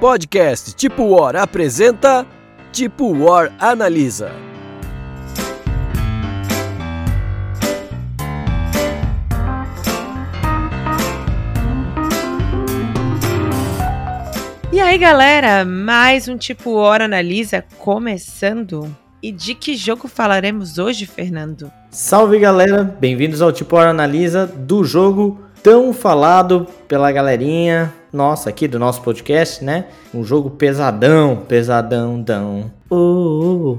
[0.00, 2.26] Podcast Tipo War apresenta
[2.72, 4.32] Tipo War Analisa.
[14.72, 18.96] E aí, galera, mais um Tipo War Analisa começando.
[19.22, 21.70] E de que jogo falaremos hoje, Fernando?
[21.90, 28.66] Salve galera, bem-vindos ao Tipo Hora Analisa do jogo tão falado pela galerinha nossa aqui
[28.68, 29.86] do nosso podcast, né?
[30.14, 32.70] Um jogo pesadão, pesadão, dão.
[32.88, 33.78] Oh, oh,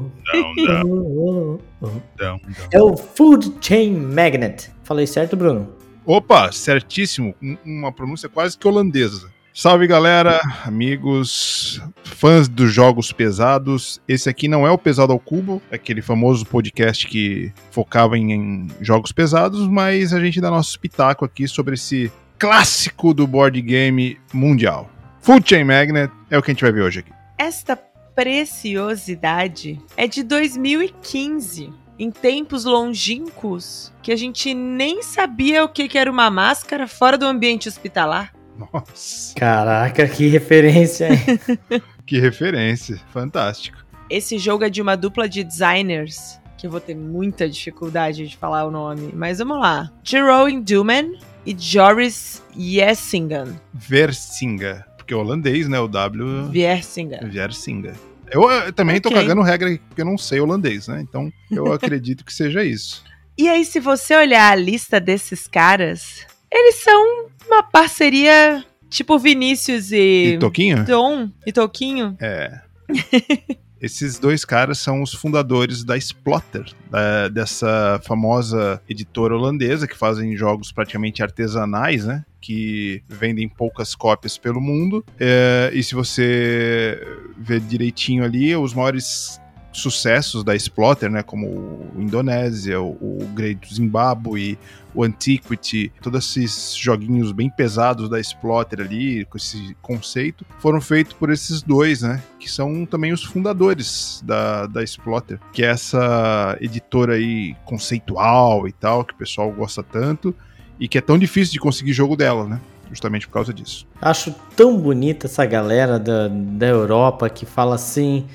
[0.85, 2.39] oh, oh, oh.
[2.71, 4.69] É o Food Chain Magnet.
[4.83, 5.69] Falei certo, Bruno?
[6.05, 7.35] Opa, certíssimo.
[7.41, 9.29] Um- Uma pronúncia quase que holandesa.
[9.53, 14.01] Salve galera, amigos, fãs dos jogos pesados.
[14.07, 18.67] Esse aqui não é o Pesado ao Cubo, aquele famoso podcast que focava em, em
[18.79, 22.09] jogos pesados, mas a gente dá nosso espetáculo aqui sobre esse
[22.41, 24.89] clássico do board game mundial.
[25.21, 27.11] Food Chain Magnet é o que a gente vai ver hoje aqui.
[27.37, 27.77] Esta
[28.15, 31.71] preciosidade é de 2015.
[31.99, 37.15] Em tempos longínquos, que a gente nem sabia o que que era uma máscara fora
[37.15, 38.33] do ambiente hospitalar.
[38.57, 41.19] Nossa, Caraca, que referência, hein?
[42.07, 43.77] que referência, fantástico.
[44.09, 48.35] Esse jogo é de uma dupla de designers, que eu vou ter muita dificuldade de
[48.35, 49.91] falar o nome, mas vamos lá.
[50.03, 51.11] Jeroen Duman
[51.45, 53.55] e Joris Jessingan.
[53.73, 55.79] Versinga, porque é holandês, né?
[55.79, 57.19] O W Viersingan.
[57.29, 57.93] Versinga.
[58.31, 59.21] Eu, eh, também tô Ok.
[59.21, 61.01] cagando regra porque eu não sei holandês, né?
[61.01, 63.03] Então eu acredito que seja isso.
[63.37, 69.91] E aí, se você olhar a lista desses caras, eles são uma parceria tipo Vinícius
[69.91, 70.85] e, E Toquinho?
[70.85, 72.15] Tom e Toquinho.
[72.19, 72.59] É.
[73.81, 80.35] Esses dois caras são os fundadores da Splotter, da- dessa famosa editora holandesa que fazem
[80.37, 82.23] jogos praticamente artesanais, né?
[82.39, 85.03] Que vendem poucas cópias pelo mundo.
[85.19, 87.01] É, e se você
[87.37, 89.40] ver direitinho ali, os maiores
[89.71, 91.23] sucessos da Splotter, né?
[91.23, 94.57] Como o Indonésia, o, o Great Zimbabwe,
[94.93, 101.13] o Antiquity, todos esses joguinhos bem pesados da Splotter ali, com esse conceito, foram feitos
[101.13, 102.21] por esses dois, né?
[102.39, 108.71] Que são também os fundadores da, da Splotter, que é essa editora aí conceitual e
[108.71, 110.35] tal, que o pessoal gosta tanto,
[110.79, 112.59] e que é tão difícil de conseguir jogo dela, né?
[112.89, 113.87] Justamente por causa disso.
[114.01, 118.25] Acho tão bonita essa galera da, da Europa que fala assim: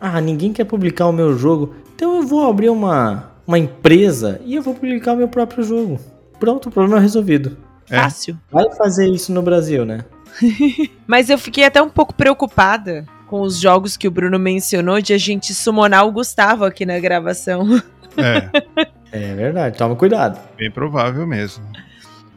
[0.00, 4.54] ah, ninguém quer publicar o meu jogo, então eu vou abrir uma, uma empresa e
[4.54, 5.98] eu vou publicar o meu próprio jogo.
[6.38, 7.56] Pronto, o problema é resolvido.
[7.90, 8.00] É.
[8.00, 8.36] Fácil.
[8.50, 10.04] Vai fazer isso no Brasil, né?
[11.06, 15.12] Mas eu fiquei até um pouco preocupada com os jogos que o Bruno mencionou de
[15.12, 17.82] a gente summonar o Gustavo aqui na gravação.
[18.16, 20.38] É, É verdade, toma cuidado.
[20.56, 21.64] bem provável mesmo.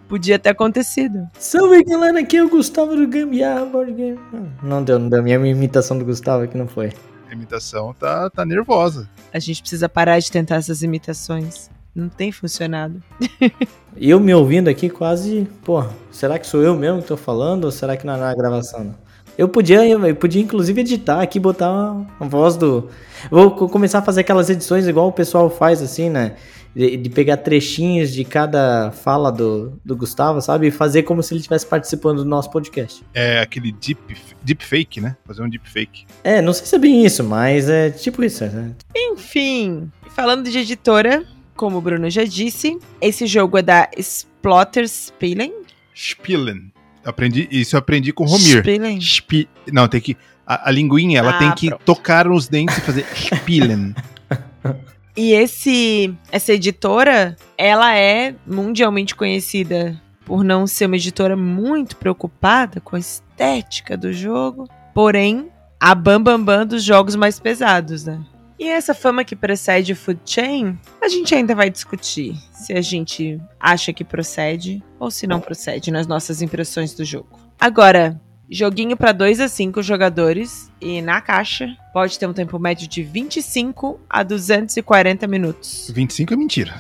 [0.08, 1.28] Podia ter acontecido.
[1.38, 4.20] Salve galera, aqui é o Gustavo do Gambiarra Board Game.
[4.32, 5.24] Não, Não deu, não deu.
[5.24, 6.92] Minha imitação do Gustavo aqui não foi.
[7.32, 9.10] A imitação tá, tá nervosa.
[9.34, 11.70] A gente precisa parar de tentar essas imitações.
[11.96, 13.02] Não tem funcionado.
[13.98, 17.66] E eu me ouvindo aqui quase, pô, será que sou eu mesmo que tô falando
[17.66, 18.86] ou será que não é na gravação?
[18.86, 18.96] Não?
[19.38, 22.88] Eu podia, eu podia inclusive editar aqui, botar uma, uma voz do.
[23.30, 26.36] Vou co- começar a fazer aquelas edições igual o pessoal faz, assim, né?
[26.74, 30.68] De, de pegar trechinhos de cada fala do, do Gustavo, sabe?
[30.68, 33.04] E fazer como se ele estivesse participando do nosso podcast.
[33.14, 34.00] É aquele deep,
[34.42, 35.18] deep fake, né?
[35.26, 36.06] Fazer um deep fake.
[36.24, 38.72] É, não sei se é bem isso, mas é tipo isso, né?
[38.96, 41.26] Enfim, falando de editora,
[41.58, 45.52] como o Bruno já disse, esse jogo é da Splotter Spielen.
[45.94, 46.72] Spielen.
[47.04, 48.60] Aprendi, isso eu aprendi com o Romir.
[48.60, 48.98] Spielen.
[49.02, 49.50] Spi...
[49.74, 50.16] Não, tem que.
[50.48, 51.84] A, a linguinha, ela Ah, tem que pronto.
[51.84, 53.94] tocar nos dentes e fazer Spielen.
[55.16, 62.80] E esse, essa editora, ela é mundialmente conhecida por não ser uma editora muito preocupada
[62.80, 68.24] com a estética do jogo, porém, a bambambam bam, bam dos jogos mais pesados, né?
[68.58, 72.82] E essa fama que precede o Food Chain, a gente ainda vai discutir se a
[72.82, 77.40] gente acha que procede ou se não procede nas nossas impressões do jogo.
[77.60, 78.22] Agora,
[78.52, 83.02] joguinho para 2 a 5 jogadores e na caixa pode ter um tempo médio de
[83.02, 85.90] 25 a 240 minutos.
[85.94, 86.74] 25 é mentira.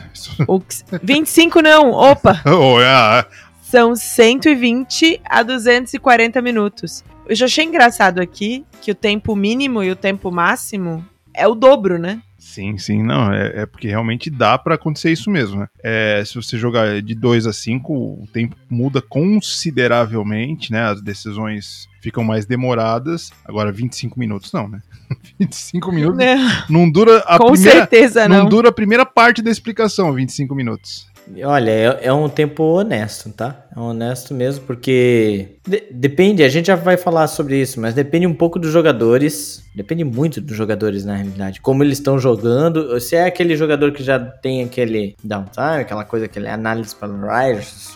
[0.48, 2.42] O que- 25 não, opa!
[2.46, 3.26] Oh, é,
[3.64, 7.04] São 120 a 240 minutos.
[7.28, 11.56] Eu já achei engraçado aqui que o tempo mínimo e o tempo máximo é o
[11.56, 12.22] dobro, né?
[12.42, 15.68] Sim, sim, não, é, é porque realmente dá pra acontecer isso mesmo, né?
[15.84, 20.82] É, se você jogar de 2 a 5, o tempo muda consideravelmente, né?
[20.82, 23.32] As decisões ficam mais demoradas.
[23.46, 24.82] Agora, 25 minutos não, né?
[25.40, 27.78] 25 minutos Não, não dura a com primeira.
[27.80, 28.40] certeza não.
[28.40, 28.50] não.
[28.50, 31.11] dura a primeira parte da explicação, 25 minutos.
[31.46, 33.66] Olha, é, é um tempo honesto, tá?
[33.76, 38.28] É honesto mesmo, porque de- depende, a gente já vai falar sobre isso, mas depende
[38.28, 39.64] um pouco dos jogadores.
[39.74, 41.62] Depende muito dos jogadores, na realidade.
[41.62, 43.00] Como eles estão jogando.
[43.00, 47.94] Se é aquele jogador que já tem aquele downtime, aquela coisa, aquele análise para rise,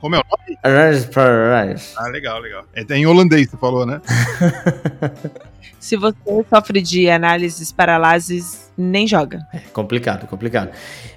[0.00, 0.58] Como é o nome?
[0.90, 1.92] rise para rise.
[1.98, 2.64] Ah, legal, legal.
[2.74, 4.00] É em holandês, você falou, né?
[5.78, 6.16] Se você
[6.48, 9.46] sofre de análises paralases, nem joga.
[9.52, 10.70] É complicado, complicado.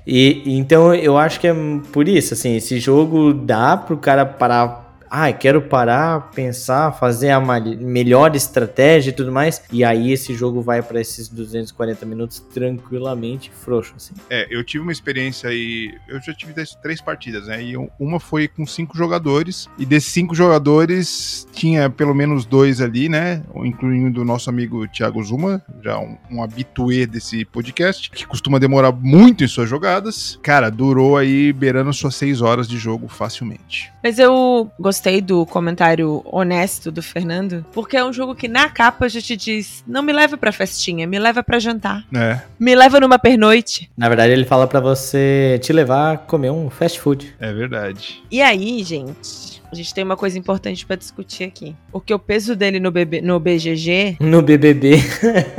[0.05, 1.53] E então eu acho que é
[1.91, 4.90] por isso, assim, esse jogo dá pro cara parar.
[5.13, 9.61] Ah, quero parar, pensar, fazer a melhor estratégia e tudo mais.
[9.69, 14.13] E aí esse jogo vai pra esses 240 minutos tranquilamente frouxo, assim.
[14.29, 15.93] É, eu tive uma experiência aí.
[16.07, 17.61] Eu já tive três partidas, né?
[17.61, 19.67] E uma foi com cinco jogadores.
[19.77, 23.43] E desses cinco jogadores, tinha pelo menos dois ali, né?
[23.53, 28.93] Incluindo o nosso amigo Thiago Zuma, já um, um habituê desse podcast, que costuma demorar
[28.93, 30.39] muito em suas jogadas.
[30.41, 33.91] Cara, durou aí beirando suas seis horas de jogo facilmente.
[34.01, 39.09] Mas eu gostei do comentário honesto do Fernando, porque é um jogo que na capa
[39.09, 42.03] já te diz: não me leva pra festinha, me leva pra jantar.
[42.13, 43.89] É, Me leva numa pernoite.
[43.97, 47.33] Na verdade, ele fala pra você te levar a comer um fast food.
[47.39, 48.21] é verdade.
[48.29, 51.75] E aí, gente, a gente tem uma coisa importante pra discutir aqui.
[51.91, 54.95] Porque o peso dele no, BB no BGG, No BBB.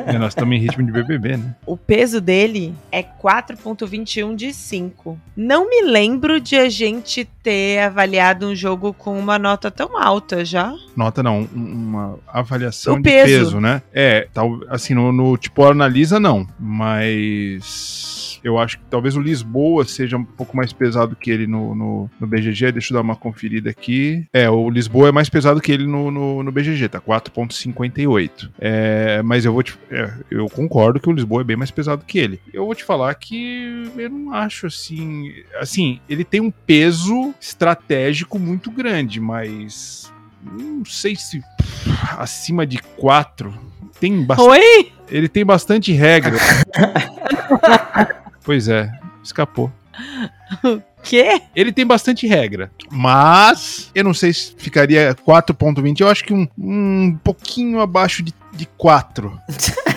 [0.06, 1.54] É, nós estamos em ritmo de BBB, né?
[1.66, 5.18] o peso dele é 4.21 de 5.
[5.36, 10.44] Não me lembro de a gente ter avaliado um jogo com uma nota tão alta
[10.44, 10.74] já.
[10.96, 13.26] Nota não, um- uma avaliação O de peso.
[13.26, 13.82] peso, né?
[13.92, 19.84] É, tal, assim, no, no tipo analisa não, mas eu acho que talvez o Lisboa
[19.84, 23.16] seja um pouco mais pesado que ele no, no, no BGG, deixa eu dar uma
[23.16, 24.26] conferida aqui.
[24.32, 28.50] É, o Lisboa é mais pesado que ele no, no, no BGG, tá 4.58.
[28.58, 32.04] É, mas eu vou te, é, eu concordo que o Lisboa é bem mais pesado
[32.04, 32.40] que ele.
[32.52, 38.38] Eu vou te falar que eu não acho assim, assim, ele tem um peso estratégico
[38.38, 40.12] muito grande, mas
[40.42, 44.50] não sei se pff, acima de 4 tem bastante.
[44.50, 44.92] Oi?
[45.08, 46.36] Ele tem bastante regra.
[48.44, 48.90] pois é,
[49.22, 49.70] escapou.
[51.02, 51.42] Quê?
[51.54, 56.00] Ele tem bastante regra, mas eu não sei se ficaria 4.20.
[56.00, 59.36] Eu acho que um, um pouquinho abaixo de, de 4.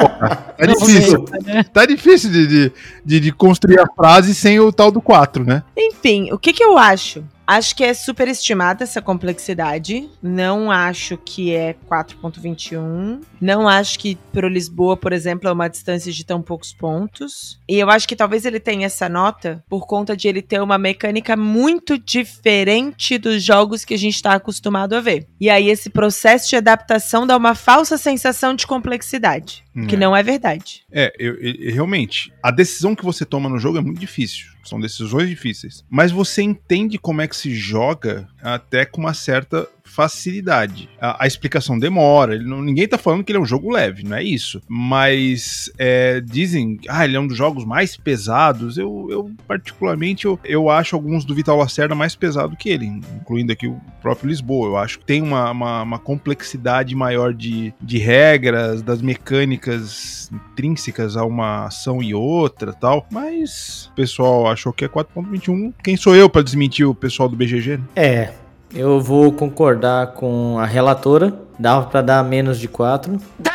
[0.00, 1.24] Porra, tá difícil.
[1.72, 2.72] Tá difícil de, de,
[3.04, 5.62] de, de construir a frase sem o tal do 4, né?
[5.76, 7.24] Enfim, o que que eu acho?
[7.46, 10.08] Acho que é superestimada essa complexidade.
[10.22, 13.20] Não acho que é 4.21.
[13.40, 17.60] Não acho que pro Lisboa, por exemplo, é uma distância de tão poucos pontos.
[17.68, 20.78] E eu acho que talvez ele tenha essa nota por conta de ele ter uma
[20.78, 25.26] mecânica muito diferente dos jogos que a gente está acostumado a ver.
[25.40, 29.98] E aí esse processo de adaptação dá uma falsa sensação de complexidade, que É.
[29.98, 30.82] não é verdade.
[30.90, 34.55] É, eu, eu- realmente, a decisão que você toma no jogo é muito difícil.
[34.66, 35.84] São decisões difíceis.
[35.88, 40.88] Mas você entende como é que se joga até com uma certa facilidade.
[41.00, 42.38] A, a explicação demora.
[42.38, 44.60] não- ninguém tá falando que ele é um jogo leve, não é isso.
[44.68, 48.76] Mas é, dizem, ah, ele é um dos jogos mais pesados.
[48.76, 53.52] Eu, eu particularmente, eu, eu acho alguns do Vital Lacerda mais pesado que ele, incluindo
[53.52, 54.68] aqui o próprio Lisboa.
[54.68, 61.16] Eu acho que tem uma, uma, uma complexidade maior de, de regras, das mecânicas intrínsecas
[61.16, 63.06] a uma ação e outra tal.
[63.10, 65.72] Mas o pessoal achou que é 4.21.
[65.82, 67.78] Quem sou eu pra desmentir o pessoal do BGG?
[67.78, 67.84] né?
[67.94, 68.32] É,
[68.74, 71.32] eu vou concordar com a relatora.
[71.58, 73.18] Dava pra dar menos de 4.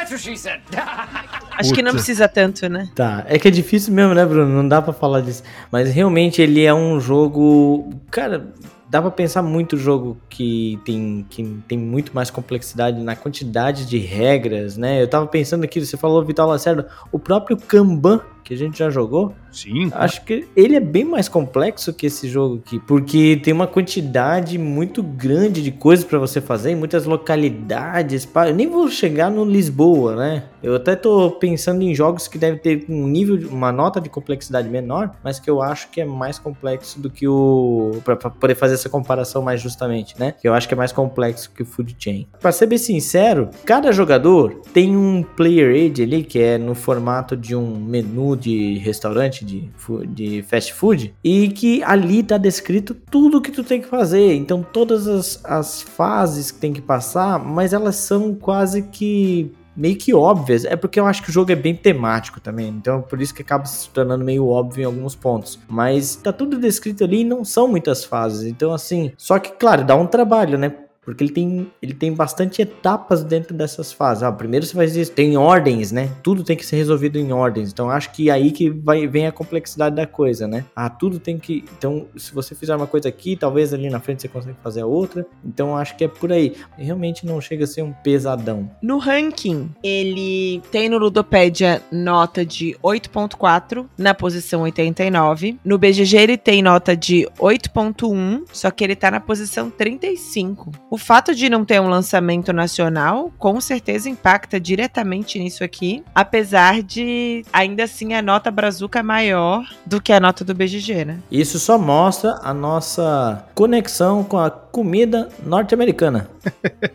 [1.58, 2.03] Acho que não Puta.
[2.03, 2.89] precisa tanto, né?
[2.96, 4.51] Tá, é que é difícil mesmo, né, Bruno?
[4.51, 5.44] Não dá pra falar disso.
[5.72, 7.91] Mas realmente ele é um jogo.
[8.10, 8.51] Cara,
[8.89, 14.00] dá pra pensar muito jogo que tem, que tem muito mais complexidade na quantidade de
[14.00, 15.01] regras, né?
[15.01, 18.90] Eu tava pensando aqui, você falou Vital Lacerda, o próprio Kanban, que a gente já
[18.90, 19.92] jogou, Sim.
[19.94, 24.58] Acho que ele é bem mais complexo que esse jogo aqui, porque tem uma quantidade
[24.58, 28.28] muito grande de coisas pra você fazer, em muitas localidades.
[28.48, 30.44] Eu nem vou chegar no Lisboa, né?
[30.64, 34.10] Eu até tô pensando em jogos que devem ter um nível, de- uma nota de
[34.10, 38.56] complexidade menor, mas que eu acho que é mais complexo do que o pra poder
[38.56, 40.34] fazer essa comparação mais justamente, né?
[40.40, 42.28] Que eu acho que é mais complexo que o Food Chain.
[42.40, 47.36] Pra ser bem sincero, cada jogador tem um player aid ali que é no formato
[47.36, 49.70] de um menu de restaurante de,
[50.10, 54.34] de fast food e que ali tá descrito tudo que tu tem que fazer.
[54.34, 59.96] Então todas as, as fases que tem que passar, mas elas são quase que meio
[59.96, 60.66] que óbvias.
[60.66, 62.70] É porque eu acho que o jogo é bem temático também.
[62.70, 65.60] Então por isso que acaba se tornando meio óbvio em alguns pontos.
[65.68, 68.48] Mas tá tudo descrito ali e não são muitas fases.
[68.48, 70.70] Então assim, só que claro, dá um trabalho, né?
[71.03, 74.22] Porque ele tem, ele tem bastante etapas dentro dessas fases.
[74.22, 76.10] Ah, primeiro você vai dizer, tem ordens, né?
[76.22, 77.72] Tudo tem que ser resolvido em ordens.
[77.72, 80.63] Então acho que aí que vai, vem a complexidade da coisa, né?
[80.75, 81.65] Ah, tudo tem que.
[81.75, 84.86] Então, se você fizer uma coisa aqui, talvez ali na frente você consiga fazer a
[84.86, 85.25] outra.
[85.43, 86.55] Então acho que é por aí.
[86.77, 88.70] Realmente não chega a ser um pesadão.
[88.81, 95.58] No ranking, ele tem no Ludopédia nota de 8.4 na posição 89.
[95.65, 100.72] No BGG ele tem nota de 8.1, só que ele tá na posição 35.
[100.92, 106.84] O fato de não ter um lançamento nacional, com certeza impacta diretamente nisso aqui, apesar
[106.84, 111.20] de ainda assim a nota brazuca é maior do que a nota do BGG, né?
[111.32, 116.30] Isso só mostra a nossa conexão com a comida norte-americana.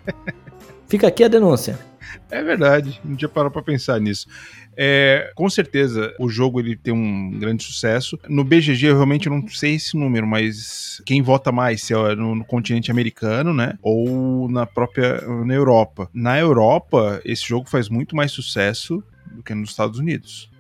[0.87, 1.79] Fica aqui a denúncia.
[2.31, 4.26] É verdade, não tinha parado pra pensar nisso.
[4.76, 8.18] É, com certeza, o jogo ele tem um grande sucesso.
[8.28, 12.35] No BGG, eu realmente não sei esse número, mas quem vota mais, se é no,
[12.35, 13.78] no continente americano, né?
[13.83, 16.09] Ou na própria na Europa.
[16.12, 19.02] Na Europa, esse jogo faz muito mais sucesso
[19.33, 20.50] do que nos Estados Unidos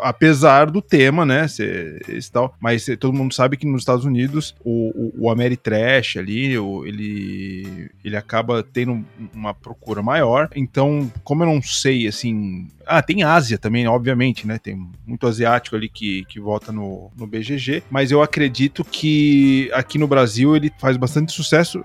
[0.00, 4.54] apesar do tema, né, ser, esse tal, mas todo mundo sabe que nos Estados Unidos
[4.64, 9.04] o, o, o Ameritrash ali, o, ele, ele acaba tendo
[9.34, 14.58] uma procura maior, então, como eu não sei, assim, ah, tem Ásia também, obviamente, né?
[14.58, 19.98] Tem muito asiático ali que, que vota no, no BGG, mas eu acredito que aqui
[19.98, 21.84] no Brasil ele faz bastante sucesso,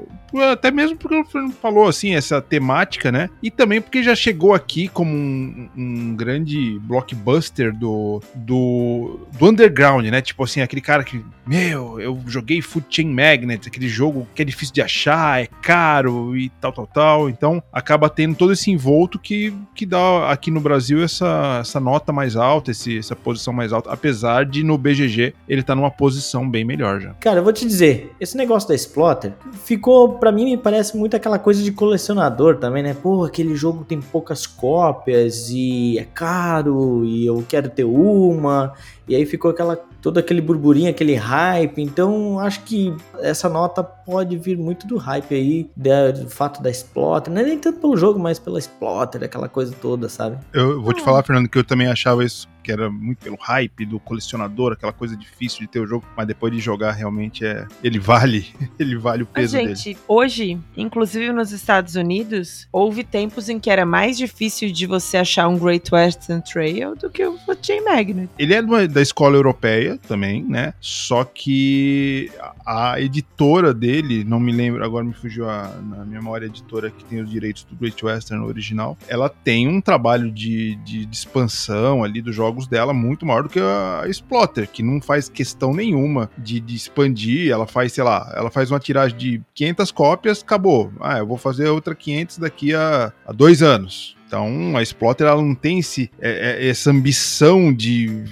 [0.51, 3.29] até mesmo porque o Fernando falou, assim, essa temática, né?
[3.41, 10.05] E também porque já chegou aqui como um, um grande blockbuster do, do, do underground,
[10.07, 10.21] né?
[10.21, 14.45] Tipo assim, aquele cara que, meu, eu joguei Food Chain Magnet, aquele jogo que é
[14.45, 17.29] difícil de achar, é caro e tal, tal, tal.
[17.29, 22.11] Então acaba tendo todo esse envolto que, que dá aqui no Brasil essa, essa nota
[22.11, 26.49] mais alta, esse, essa posição mais alta, apesar de no BGG ele tá numa posição
[26.49, 27.13] bem melhor já.
[27.19, 31.15] Cara, eu vou te dizer, esse negócio da Exploiter ficou, para mim, me parece muito
[31.15, 32.93] aquela coisa de colecionador também, né?
[32.93, 38.73] Pô, aquele jogo tem poucas cópias e é caro e eu quero ter uma.
[39.07, 41.81] E aí ficou aquela todo aquele burburinho, aquele hype.
[41.81, 47.31] Então, acho que essa nota pode vir muito do hype aí, do fato da Exploiter.
[47.31, 50.37] Não é nem tanto pelo jogo, mas pela Exploiter, aquela coisa toda, sabe?
[50.51, 53.85] Eu vou te falar, Fernando, que eu também achava isso que era muito pelo hype
[53.85, 57.67] do colecionador, aquela coisa difícil de ter o jogo, mas depois de jogar realmente é,
[57.83, 58.47] ele vale,
[58.79, 59.99] ele vale o peso mas, gente, dele.
[60.07, 65.47] hoje, inclusive nos Estados Unidos, houve tempos em que era mais difícil de você achar
[65.47, 68.29] um Great Western Trail do que o Chain Magnet.
[68.37, 70.73] Ele é da escola europeia também, né?
[70.79, 72.31] Só que
[72.65, 77.03] a editora dele, não me lembro, agora me fugiu a, na memória a editora que
[77.05, 82.03] tem os direitos do Great Western original, ela tem um trabalho de, de, de expansão
[82.03, 85.73] ali dos jogos jogos dela muito maior do que a Splotter, que não faz questão
[85.73, 87.51] nenhuma de, de, expandir.
[87.51, 90.91] Ela faz, sei lá, ela faz uma tiragem de 500 cópias, acabou.
[90.99, 94.17] Ah, eu vou fazer outra 500 daqui a, a dois anos.
[94.27, 98.23] Então, a Splotter ela não tem esse, é, é, essa ambição de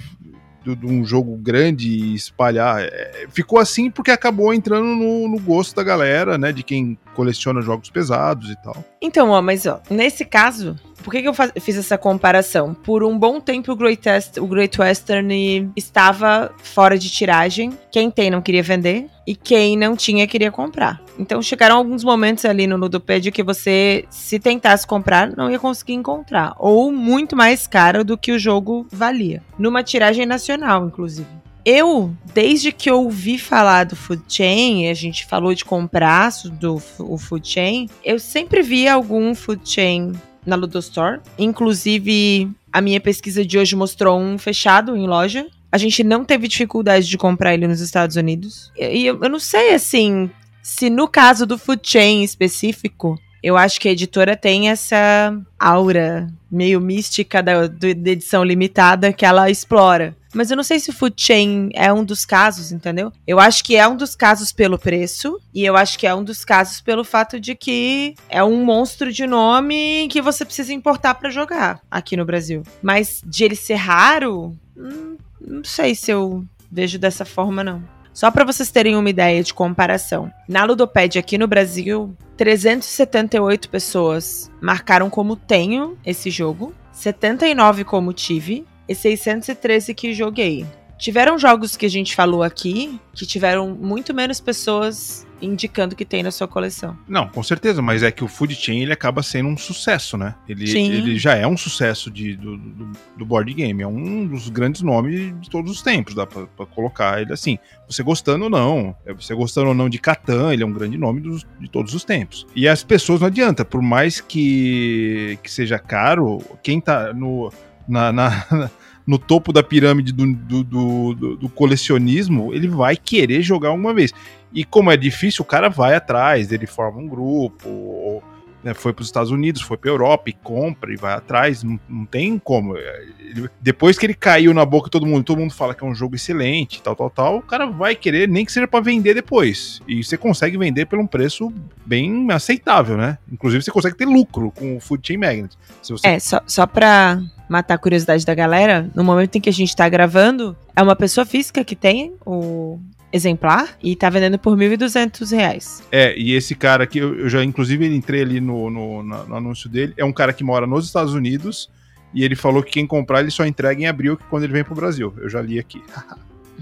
[0.62, 2.82] de, um jogo grande e espalhar.
[2.82, 6.52] É, ficou assim porque acabou entrando no, no, gosto da galera, né?
[6.52, 8.84] De quem coleciona jogos pesados e tal.
[9.00, 12.74] Então, ó, mas ó, nesse caso, por que, que eu fiz essa comparação?
[12.74, 17.72] Por um bom tempo o Great, o Great Western estava fora de tiragem.
[17.90, 21.00] Quem tem não queria vender e quem não tinha queria comprar.
[21.18, 25.94] Então chegaram alguns momentos ali no Ludopedia que você, se tentasse comprar, não ia conseguir
[25.94, 26.54] encontrar.
[26.58, 29.42] Ou muito mais caro do que o jogo valia.
[29.58, 31.28] Numa tiragem nacional, inclusive.
[31.64, 36.82] Eu, desde que eu ouvi falar do Food Chain, a gente falou de comprar do
[36.98, 40.12] o Food Chain, eu sempre vi algum Food Chain
[40.44, 41.20] na Ludostore.
[41.38, 45.46] Inclusive, a minha pesquisa de hoje mostrou um fechado em loja.
[45.72, 48.72] A gente não teve dificuldade de comprar ele nos Estados Unidos.
[48.76, 50.30] E eu, eu não sei, assim,
[50.62, 56.28] se no caso do Food Chain específico, eu acho que a editora tem essa aura
[56.50, 60.16] meio mística da, da edição limitada que ela explora.
[60.34, 63.12] Mas eu não sei se o Food Chain é um dos casos, entendeu?
[63.26, 65.40] Eu acho que é um dos casos pelo preço.
[65.54, 69.12] E eu acho que é um dos casos pelo fato de que é um monstro
[69.12, 72.62] de nome que você precisa importar para jogar aqui no Brasil.
[72.82, 77.82] Mas de ele ser raro, hum, não sei se eu vejo dessa forma, não.
[78.12, 80.30] Só para vocês terem uma ideia de comparação.
[80.48, 88.66] Na Ludopédia aqui no Brasil, 378 pessoas marcaram como tenho esse jogo, 79 como tive
[88.90, 90.66] e 613 que joguei.
[90.98, 96.22] Tiveram jogos que a gente falou aqui que tiveram muito menos pessoas indicando que tem
[96.22, 96.94] na sua coleção.
[97.08, 100.34] Não, com certeza, mas é que o Food Chain ele acaba sendo um sucesso, né?
[100.46, 100.92] Ele, Sim.
[100.92, 104.82] ele já é um sucesso de, do, do, do board game, é um dos grandes
[104.82, 107.58] nomes de todos os tempos, dá pra, pra colocar ele assim.
[107.88, 110.98] Você gostando ou não, é, você gostando ou não de Catan, ele é um grande
[110.98, 112.46] nome dos- de todos os tempos.
[112.54, 117.50] E as pessoas não adianta, por mais que, que seja caro, quem tá no,
[117.90, 118.70] na, na-
[119.06, 124.12] no topo da pirâmide do, do, do- do- colecionismo, ele vai querer jogar alguma vez.
[124.52, 128.22] E como é difícil, o cara vai atrás, ele forma um grupo, ou,
[128.62, 131.78] né, foi para os Estados Unidos, foi para Europa e compra e vai atrás, não,
[131.88, 132.76] não tem como.
[132.76, 135.82] É, ele- depois que ele caiu na boca de todo mundo, todo mundo fala que
[135.84, 138.80] é um jogo excelente, tal, tal, tal, o cara vai querer, nem que seja para
[138.80, 139.80] vender depois.
[139.88, 141.52] E você consegue vender por um preço
[141.86, 143.18] bem aceitável, né?
[143.32, 145.56] Inclusive você consegue ter lucro com o Food Chain Magnet.
[145.82, 149.52] Você É, só, só pra matar a curiosidade da galera, no momento em que a
[149.52, 152.78] gente tá gravando, é uma pessoa física que tem o
[153.12, 155.82] exemplar e tá vendendo por 1.200 reais.
[155.90, 159.94] É, e esse cara aqui, eu, já inclusive entrei ali no, no, no anúncio dele,
[159.96, 161.68] é um cara que mora nos Estados Unidos
[162.12, 164.64] e ele falou que quem comprar ele só entrega em abril que quando ele vem
[164.64, 165.14] pro Brasil.
[165.18, 165.82] Eu já li aqui.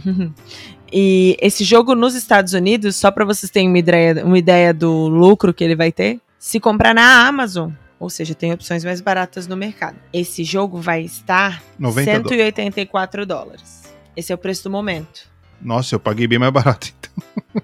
[0.93, 5.09] e esse jogo nos Estados Unidos, só pra vocês terem uma ideia, uma ideia do
[5.09, 9.47] lucro que ele vai ter, se comprar na Amazon, ou seja, tem opções mais baratas
[9.47, 9.97] no mercado.
[10.13, 12.29] Esse jogo vai estar 90 dólares.
[12.29, 13.83] 184 dólares.
[14.17, 15.29] Esse é o preço do momento.
[15.61, 17.63] Nossa, eu paguei bem mais barato então.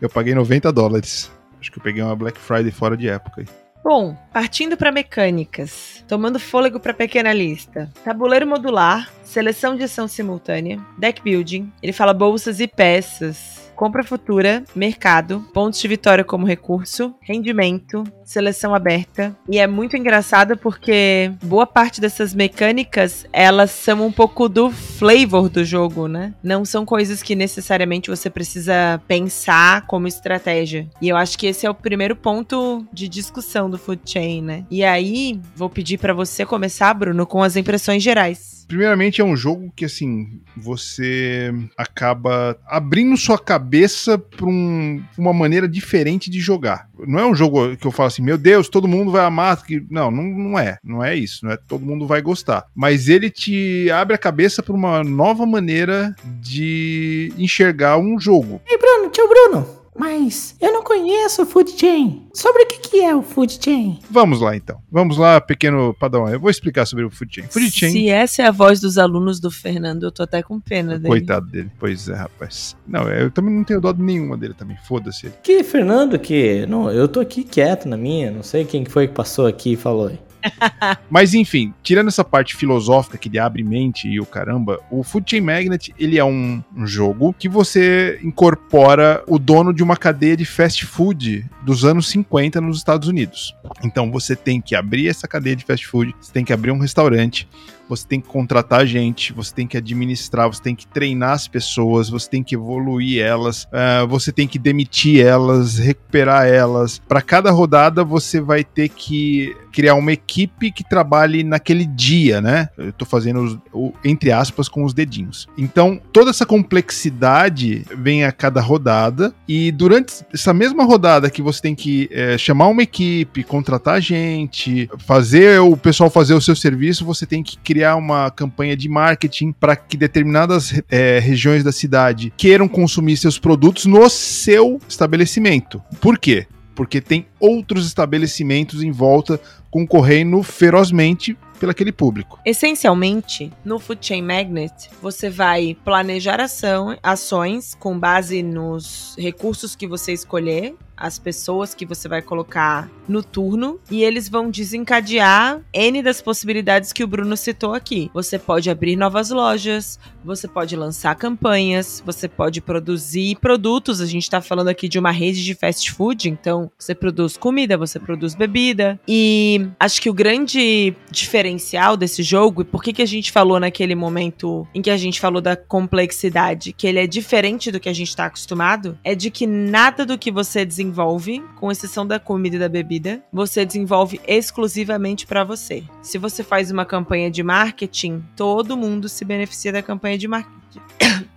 [0.00, 1.30] eu paguei 90 dólares.
[1.60, 3.46] Acho que eu peguei uma Black Friday fora de época aí.
[3.88, 7.88] Bom, partindo para mecânicas, tomando fôlego para pequena lista.
[8.04, 14.64] Tabuleiro modular, seleção de ação simultânea, deck building, ele fala bolsas e peças, compra futura,
[14.74, 19.34] mercado, pontos de vitória como recurso, rendimento, seleção aberta.
[19.48, 25.48] E é muito engraçado porque boa parte dessas mecânicas, elas são um pouco do flavor
[25.48, 26.34] do jogo, né?
[26.42, 30.88] Não são coisas que necessariamente você precisa pensar como estratégia.
[31.00, 34.64] E eu acho que esse é o primeiro ponto de discussão do Food Chain, né?
[34.70, 38.56] E aí, vou pedir pra você começar, Bruno, com as impressões gerais.
[38.66, 45.68] Primeiramente, é um jogo que, assim, você acaba abrindo sua cabeça para um, uma maneira
[45.68, 46.85] diferente de jogar.
[47.06, 49.62] Não é um jogo que eu falo assim, meu Deus, todo mundo vai amar.
[49.62, 49.84] Que...
[49.90, 50.78] Não, não, não é.
[50.82, 51.44] Não é isso.
[51.44, 52.64] Não é todo mundo vai gostar.
[52.74, 58.60] Mas ele te abre a cabeça para uma nova maneira de enxergar um jogo.
[58.66, 59.75] Ei, Bruno, tio Bruno.
[59.98, 62.28] Mas eu não conheço o Food Chain.
[62.32, 63.98] Sobre o que, que é o Food Chain?
[64.10, 64.80] Vamos lá, então.
[64.90, 66.30] Vamos lá, pequeno Padawan.
[66.30, 67.48] Eu vou explicar sobre o Food Chain.
[67.48, 67.90] Food Chain...
[67.90, 71.08] Se essa é a voz dos alunos do Fernando, eu tô até com pena dele.
[71.08, 71.70] Coitado dele.
[71.78, 72.76] Pois é, rapaz.
[72.86, 74.76] Não, eu também não tenho dó nenhuma dele também.
[74.86, 75.34] Foda-se ele.
[75.42, 76.66] Que Fernando que.
[76.66, 78.30] Não, eu tô aqui quieto na minha.
[78.30, 80.10] Não sei quem que foi que passou aqui e falou.
[81.10, 85.30] Mas enfim, tirando essa parte filosófica que ele abre mente e o caramba, o Food
[85.30, 90.36] Chain Magnet ele é um, um jogo que você incorpora o dono de uma cadeia
[90.36, 93.54] de fast food dos anos 50 nos Estados Unidos.
[93.82, 96.78] Então você tem que abrir essa cadeia de fast food, você tem que abrir um
[96.78, 97.48] restaurante,
[97.88, 102.08] você tem que contratar gente, você tem que administrar, você tem que treinar as pessoas,
[102.08, 106.98] você tem que evoluir elas, ah, você tem que demitir elas, recuperar elas.
[107.06, 112.68] Para cada rodada você vai ter que criar uma equipe que trabalhe naquele dia, né?
[112.78, 115.46] Eu tô fazendo os- o, entre aspas com os dedinhos.
[115.58, 121.60] Então toda essa complexidade vem a cada rodada e durante essa mesma rodada que você
[121.60, 127.04] tem que eh, chamar uma equipe, contratar gente, fazer o pessoal fazer o seu serviço,
[127.04, 132.32] você tem que criar uma campanha de marketing para que determinadas eh, regiões da cidade
[132.36, 135.82] queiram consumir seus produtos no seu estabelecimento.
[136.00, 136.46] Por quê?
[136.74, 142.38] Porque tem outros estabelecimentos em volta concorrendo ferozmente pelo aquele público.
[142.44, 149.86] Essencialmente, no Food Chain Magnet, você vai planejar ação, ações com base nos recursos que
[149.86, 156.02] você escolher, as pessoas que você vai colocar no turno, e eles vão desencadear N
[156.02, 158.10] das possibilidades que o Bruno citou aqui.
[158.12, 164.00] Você pode abrir novas lojas, você pode lançar campanhas, você pode produzir produtos.
[164.00, 167.76] A gente tá falando aqui de uma rede de fast food, então você produz comida,
[167.76, 168.98] você produz bebida.
[169.06, 173.60] E acho que o grande diferencial desse jogo, e por que, que a gente falou
[173.60, 177.88] naquele momento em que a gente falou da complexidade, que ele é diferente do que
[177.88, 182.18] a gente tá acostumado, é de que nada do que você desenvolve, com exceção da
[182.18, 185.84] comida e da bebida, você desenvolve exclusivamente para você.
[186.02, 190.80] Se você faz uma campanha de marketing, todo mundo se beneficia da campanha de marketing.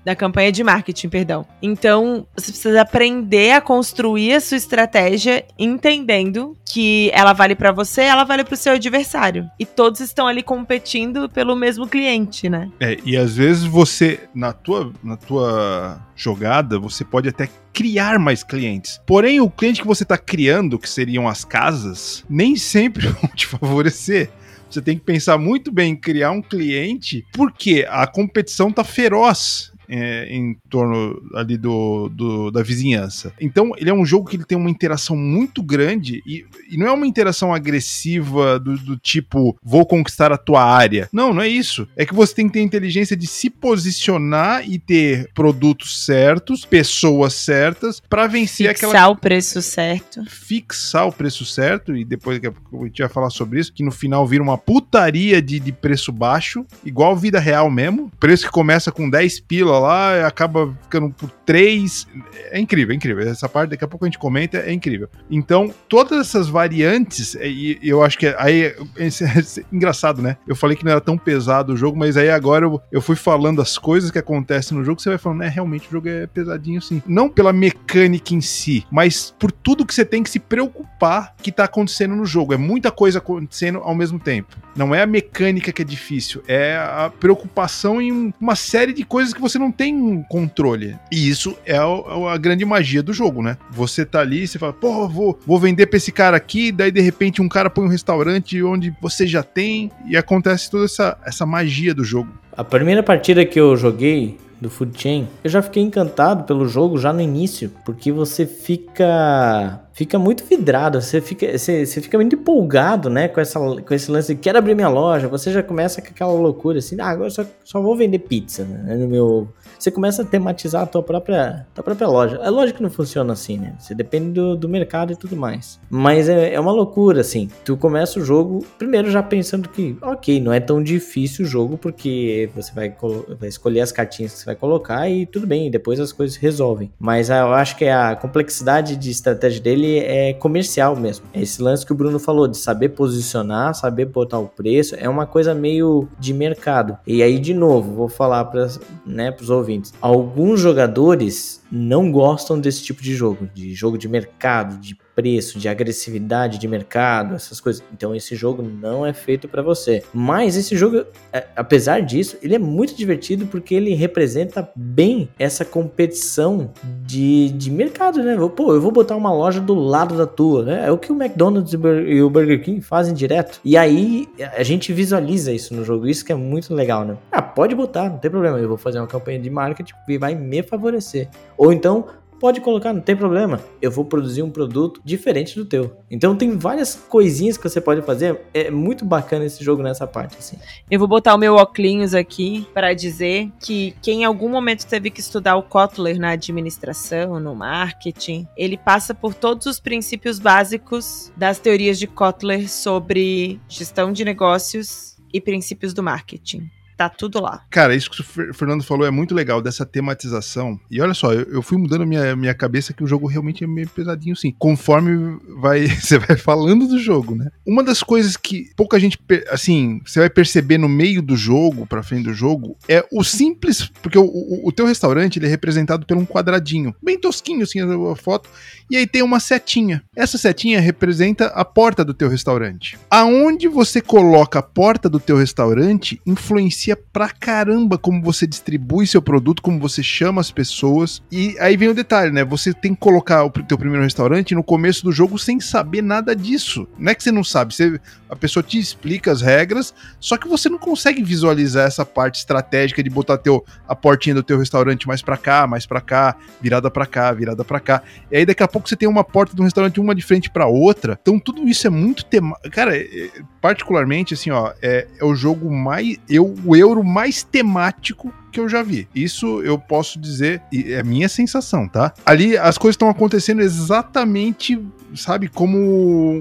[0.04, 1.46] Da campanha de marketing, perdão.
[1.62, 8.02] Então, você precisa aprender a construir a sua estratégia entendendo que ela vale para você,
[8.02, 9.50] ela vale para o seu adversário.
[9.60, 12.70] E todos estão ali competindo pelo mesmo cliente, né?
[12.80, 18.44] É, e às vezes você na tua na tua jogada, você pode até criar mais
[18.44, 19.00] clientes.
[19.06, 23.48] Porém, o cliente que você está criando, que seriam as casas, nem sempre vão te
[23.48, 24.30] favorecer.
[24.70, 29.72] Você tem que pensar muito bem em criar um cliente, porque a competição tá feroz
[29.90, 33.34] é, em torno ali do, do, da vizinhança.
[33.42, 36.88] Então, ele é um jogo que ele tem uma interação muito grande e, e não
[36.88, 41.10] é uma interação agressiva do, do, tipo vou conquistar a tua área.
[41.12, 41.88] Não, não é isso.
[41.96, 47.34] É que você tem que ter inteligência de se posicionar e ter produtos certos, pessoas
[47.34, 48.94] certas para vencer Fixar aquela.
[48.94, 50.26] Fixar o preço certo.
[50.30, 53.92] Fixar o preço certo e depois a a gente vai falar sobre isso, que no
[53.92, 58.12] final vira uma putaria de, de preço baixo, igual vida real mesmo.
[58.20, 62.08] Preço que começa com 10 pila lá acaba ficando por 3.
[62.52, 63.28] É incrível, é incrível.
[63.28, 65.10] Essa parte daqui a pouco a gente comenta, é incrível.
[65.30, 68.64] Então, todas essas variantes, e eu acho que aí
[68.98, 70.38] é, é, é, engraçado, né?
[70.48, 73.16] Eu falei que não era tão pesado o jogo, mas aí agora eu, eu fui
[73.16, 76.28] falando as coisas que acontecem no jogo, você vai falando, né, realmente o jogo é
[76.28, 77.02] pesadinho sim.
[77.08, 81.52] Não pela mecânica em si, mas por tudo que você tem que se preocupar que
[81.52, 82.54] tá acontecendo no jogo.
[82.54, 84.56] É muita coisa acontecendo ao mesmo tempo.
[84.76, 89.34] Não é a mecânica que é difícil, é a preocupação em uma série de coisas
[89.34, 90.96] que você não tem controle.
[91.12, 93.58] E isso é a, a grande magia do jogo, né?
[93.72, 97.02] Você tá ali, você fala, pô, vou, vou vender pra esse cara aqui, daí de
[97.02, 101.46] repente um cara põe um restaurante onde você já tem, e acontece toda essa, essa
[101.46, 102.30] magia do jogo.
[102.56, 106.98] A primeira partida que eu joguei do Food Chain, eu já fiquei encantado pelo jogo
[106.98, 112.34] já no início, porque você fica fica muito vidrado, você fica, você, você fica muito
[112.34, 116.02] empolgado, né, com, essa, com esse lance de quero abrir minha loja, você já começa
[116.02, 119.90] com aquela loucura assim, ah, agora só, só vou vender pizza né, no meu você
[119.90, 122.38] começa a tematizar a tua própria, tua própria loja.
[122.44, 123.76] É lógico que não funciona assim, né?
[123.80, 125.80] Você depende do, do mercado e tudo mais.
[125.90, 127.50] Mas é, é uma loucura, assim.
[127.64, 131.78] Tu começa o jogo, primeiro já pensando que, ok, não é tão difícil o jogo,
[131.78, 132.94] porque você vai,
[133.40, 136.92] vai escolher as cartinhas que você vai colocar e tudo bem, depois as coisas resolvem.
[137.00, 141.26] Mas eu acho que a complexidade de estratégia dele é comercial mesmo.
[141.34, 145.10] É esse lance que o Bruno falou, de saber posicionar, saber botar o preço, é
[145.10, 146.98] uma coisa meio de mercado.
[147.06, 148.68] E aí, de novo, vou falar para
[149.06, 149.94] né, os ouvintes.
[150.02, 155.68] Alguns jogadores não gostam desse tipo de jogo, de jogo de mercado, de preço, de
[155.68, 157.84] agressividade de mercado, essas coisas.
[157.94, 160.02] Então esse jogo não é feito para você.
[160.14, 161.04] Mas esse jogo,
[161.34, 166.72] é, apesar disso, ele é muito divertido porque ele representa bem essa competição
[167.06, 168.38] de, de mercado, né?
[168.56, 170.88] Pô, eu vou botar uma loja do lado da tua, né?
[170.88, 173.60] É o que o McDonald's e o Burger King fazem direto.
[173.66, 177.18] E aí a gente visualiza isso no jogo, isso que é muito legal, né?
[177.30, 178.58] Ah, pode botar, não tem problema.
[178.58, 181.28] Eu vou fazer uma campanha de marketing e vai me favorecer.
[181.58, 182.06] Ou então
[182.40, 183.60] Pode colocar, não tem problema.
[183.82, 185.98] Eu vou produzir um produto diferente do teu.
[186.10, 188.40] Então tem várias coisinhas que você pode fazer.
[188.54, 190.58] É muito bacana esse jogo nessa parte, assim.
[190.90, 195.10] Eu vou botar o meu óculos aqui para dizer que quem em algum momento teve
[195.10, 201.32] que estudar o Kotler na administração, no marketing, ele passa por todos os princípios básicos
[201.36, 207.64] das teorias de Kotler sobre gestão de negócios e princípios do marketing tá tudo lá.
[207.70, 210.78] Cara, isso que o Fernando falou é muito legal, dessa tematização.
[210.92, 213.68] E olha só, eu, eu fui mudando minha, minha cabeça que o jogo realmente é
[213.68, 214.54] meio pesadinho, sim.
[214.60, 217.50] Conforme vai, você vai falando do jogo, né?
[217.66, 219.18] Uma das coisas que pouca gente,
[219.50, 223.90] assim, você vai perceber no meio do jogo, pra frente do jogo, é o simples,
[224.02, 227.80] porque o, o, o teu restaurante, ele é representado por um quadradinho, bem tosquinho, assim,
[227.80, 228.50] a foto,
[228.92, 230.04] e aí tem uma setinha.
[230.14, 232.98] Essa setinha representa a porta do teu restaurante.
[233.10, 239.06] Aonde você coloca a porta do teu restaurante influencia influencia pra caramba como você distribui
[239.06, 241.22] seu produto, como você chama as pessoas.
[241.32, 242.44] E aí vem o detalhe, né?
[242.44, 246.36] Você tem que colocar o teu primeiro restaurante no começo do jogo sem saber nada
[246.36, 246.88] disso.
[246.98, 248.00] Não é que você não sabe, você,
[248.30, 253.04] a pessoa te explica as regras, só que você não consegue visualizar essa parte estratégica
[253.04, 256.90] de botar teu, a portinha do teu restaurante mais para cá, mais para cá, virada
[256.90, 258.02] para cá, virada para cá.
[258.32, 260.68] E aí daqui a pouco você tem uma porta do restaurante uma de frente para
[260.68, 261.18] outra.
[261.22, 263.30] Então tudo isso é muito tema, cara, é, é,
[263.62, 268.68] particularmente assim, ó, é, é o jogo mais eu o euro mais temático que eu
[268.68, 269.08] já vi.
[269.14, 272.14] Isso eu posso dizer, é minha sensação, tá?
[272.26, 274.82] Ali as coisas estão acontecendo exatamente,
[275.16, 275.78] sabe, como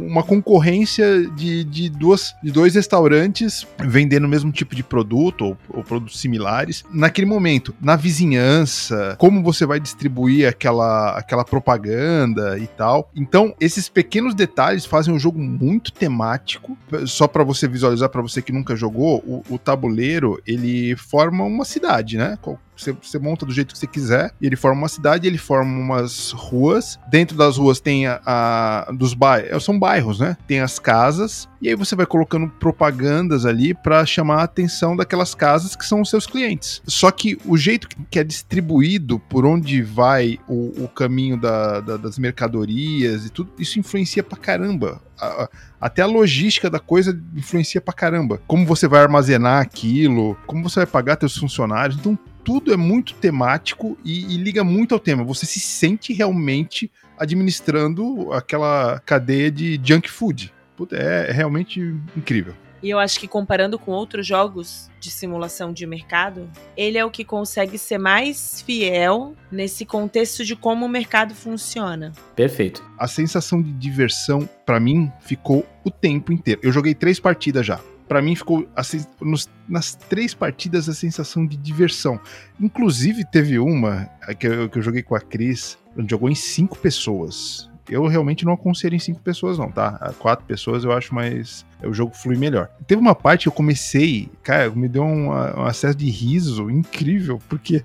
[0.07, 5.59] uma concorrência de, de, duas, de dois restaurantes vendendo o mesmo tipo de produto ou,
[5.71, 6.85] ou produtos similares.
[6.93, 13.11] Naquele momento, na vizinhança, como você vai distribuir aquela, aquela propaganda e tal.
[13.15, 16.77] Então, esses pequenos detalhes fazem o jogo muito temático.
[17.07, 21.65] Só para você visualizar, para você que nunca jogou, o, o tabuleiro ele forma uma
[21.65, 22.39] cidade, né?
[22.79, 25.71] Você, você monta do jeito que você quiser, e ele forma uma cidade, ele forma
[25.71, 26.99] umas ruas.
[27.11, 30.37] Dentro das ruas tem a, a dos bairros, são bairros, né?
[30.47, 35.35] Tem as casas, e aí você vai colocando propagandas ali para chamar a atenção daquelas
[35.35, 36.81] casas que são os seus clientes.
[36.87, 41.97] Só que o jeito que é distribuído, por onde vai o, o caminho da, da,
[41.97, 45.01] das mercadorias e tudo, isso influencia pra caramba.
[45.81, 48.41] Até a logística da coisa influencia pra caramba.
[48.47, 51.99] Como você vai armazenar aquilo, como você vai pagar seus funcionários.
[51.99, 52.17] Então,
[52.49, 55.23] tudo é muito temático e, e, liga muito ao tema.
[55.23, 60.51] Você se sente realmente administrando aquela cadeia de junk food.
[60.75, 61.79] Puta, é, é realmente
[62.17, 62.55] incrível.
[62.83, 67.11] E eu acho que comparando com outros jogos de simulação de mercado, ele é o
[67.11, 72.13] que consegue ser mais fiel nesse contexto de como o mercado funciona.
[72.35, 72.83] Perfeito.
[72.99, 76.63] A sensação de diversão, para mim, ficou o tempo inteiro.
[76.65, 77.79] Eu joguei três partidas já.
[78.09, 82.19] Para mim ficou assim, nos, nas três partidas a sensação de diversão.
[82.61, 86.79] Inclusive teve uma que eu, que eu joguei com a Cris, onde jogou em cinco
[86.79, 90.13] pessoas eu realmente não aconselho em cinco pessoas, não, tá?
[90.19, 91.65] Quatro pessoas eu acho mais.
[91.83, 92.69] O jogo flui melhor.
[92.87, 97.41] Teve uma parte que eu comecei, cara, me deu um, um acesso de riso incrível,
[97.49, 97.83] porque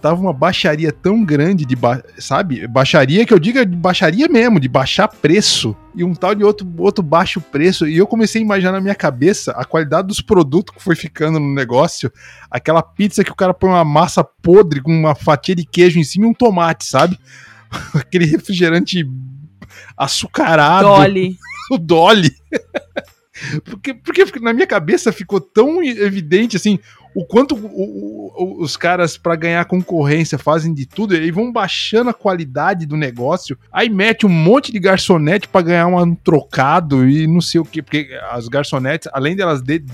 [0.00, 2.66] tava uma baixaria tão grande de, ba sabe?
[2.66, 6.66] Baixaria que eu diga de baixaria mesmo, de baixar preço e um tal de outro,
[6.78, 7.86] outro baixo preço.
[7.86, 11.38] E eu comecei a imaginar na minha cabeça a qualidade dos produtos que foi ficando
[11.38, 12.12] no negócio.
[12.50, 16.04] Aquela pizza que o cara põe uma massa podre com uma fatia de queijo em
[16.04, 17.18] cima e um tomate, sabe?
[17.94, 19.08] Aquele refrigerante
[19.96, 20.88] açucarado.
[20.88, 21.38] Dolly.
[21.70, 22.34] o Dolly.
[23.64, 26.78] porque, porque na minha cabeça ficou tão evidente assim
[27.14, 32.10] o quanto o, o, os caras para ganhar concorrência fazem de tudo e vão baixando
[32.10, 33.56] a qualidade do negócio.
[33.72, 37.82] Aí mete um monte de garçonete para ganhar um trocado e não sei o que
[37.82, 39.84] porque as garçonetes além delas de,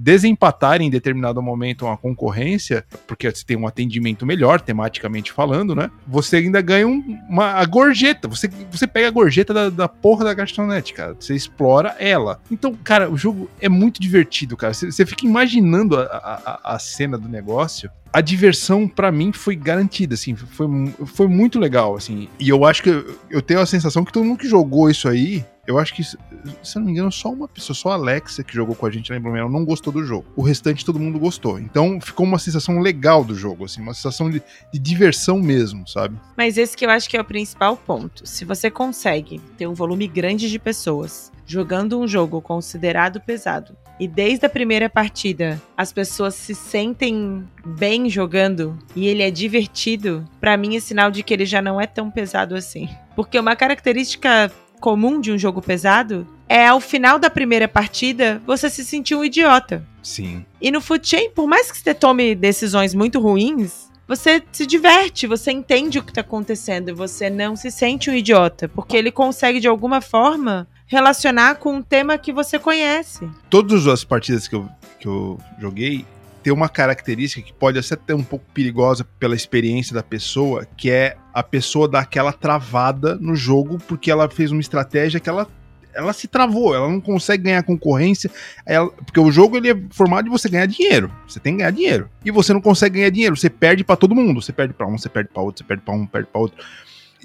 [0.00, 5.90] desempatarem em determinado momento uma concorrência, porque você tem um atendimento melhor, tematicamente falando, né?
[6.06, 8.26] Você ainda ganha um, uma a gorjeta.
[8.26, 11.14] Você, você pega a gorjeta da, da porra da garçonete, cara.
[11.20, 12.40] Você explora ela.
[12.50, 14.72] Então, cara, o jogo é muito divertido, cara.
[14.72, 19.54] Você, você fica imaginando a, a, a cena do negócio a diversão para mim foi
[19.54, 20.66] garantida, assim, foi,
[21.06, 22.28] foi muito legal, assim.
[22.40, 25.08] E eu acho que eu, eu tenho a sensação que todo mundo que jogou isso
[25.08, 28.42] aí eu acho que, se eu não me engano, só uma pessoa, só a Alexa
[28.42, 30.26] que jogou com a gente lá em Blumenau não gostou do jogo.
[30.34, 31.60] O restante todo mundo gostou.
[31.60, 36.18] Então ficou uma sensação legal do jogo, assim, uma sensação de, de diversão mesmo, sabe?
[36.36, 38.26] Mas esse que eu acho que é o principal ponto.
[38.26, 44.06] Se você consegue ter um volume grande de pessoas jogando um jogo considerado pesado e
[44.06, 50.56] desde a primeira partida as pessoas se sentem bem jogando e ele é divertido, para
[50.56, 52.88] mim é sinal de que ele já não é tão pesado assim.
[53.14, 58.68] Porque uma característica comum de um jogo pesado é ao final da primeira partida você
[58.68, 59.86] se sentir um idiota.
[60.02, 60.44] Sim.
[60.60, 65.28] E no Food Chain, por mais que você tome decisões muito ruins, você se diverte,
[65.28, 69.12] você entende o que tá acontecendo e você não se sente um idiota, porque ele
[69.12, 73.28] consegue de alguma forma relacionar com um tema que você conhece.
[73.48, 76.04] Todas as partidas que eu, que eu joguei,
[76.42, 80.90] tem uma característica que pode ser até um pouco perigosa pela experiência da pessoa, que
[80.90, 85.46] é a pessoa dar aquela travada no jogo porque ela fez uma estratégia que ela
[85.92, 88.30] ela se travou, ela não consegue ganhar concorrência,
[88.64, 91.72] ela, porque o jogo ele é formado de você ganhar dinheiro, você tem que ganhar
[91.72, 94.86] dinheiro, e você não consegue ganhar dinheiro, você perde para todo mundo, você perde para
[94.86, 96.64] um, você perde para outro, você perde para um, perde para outro.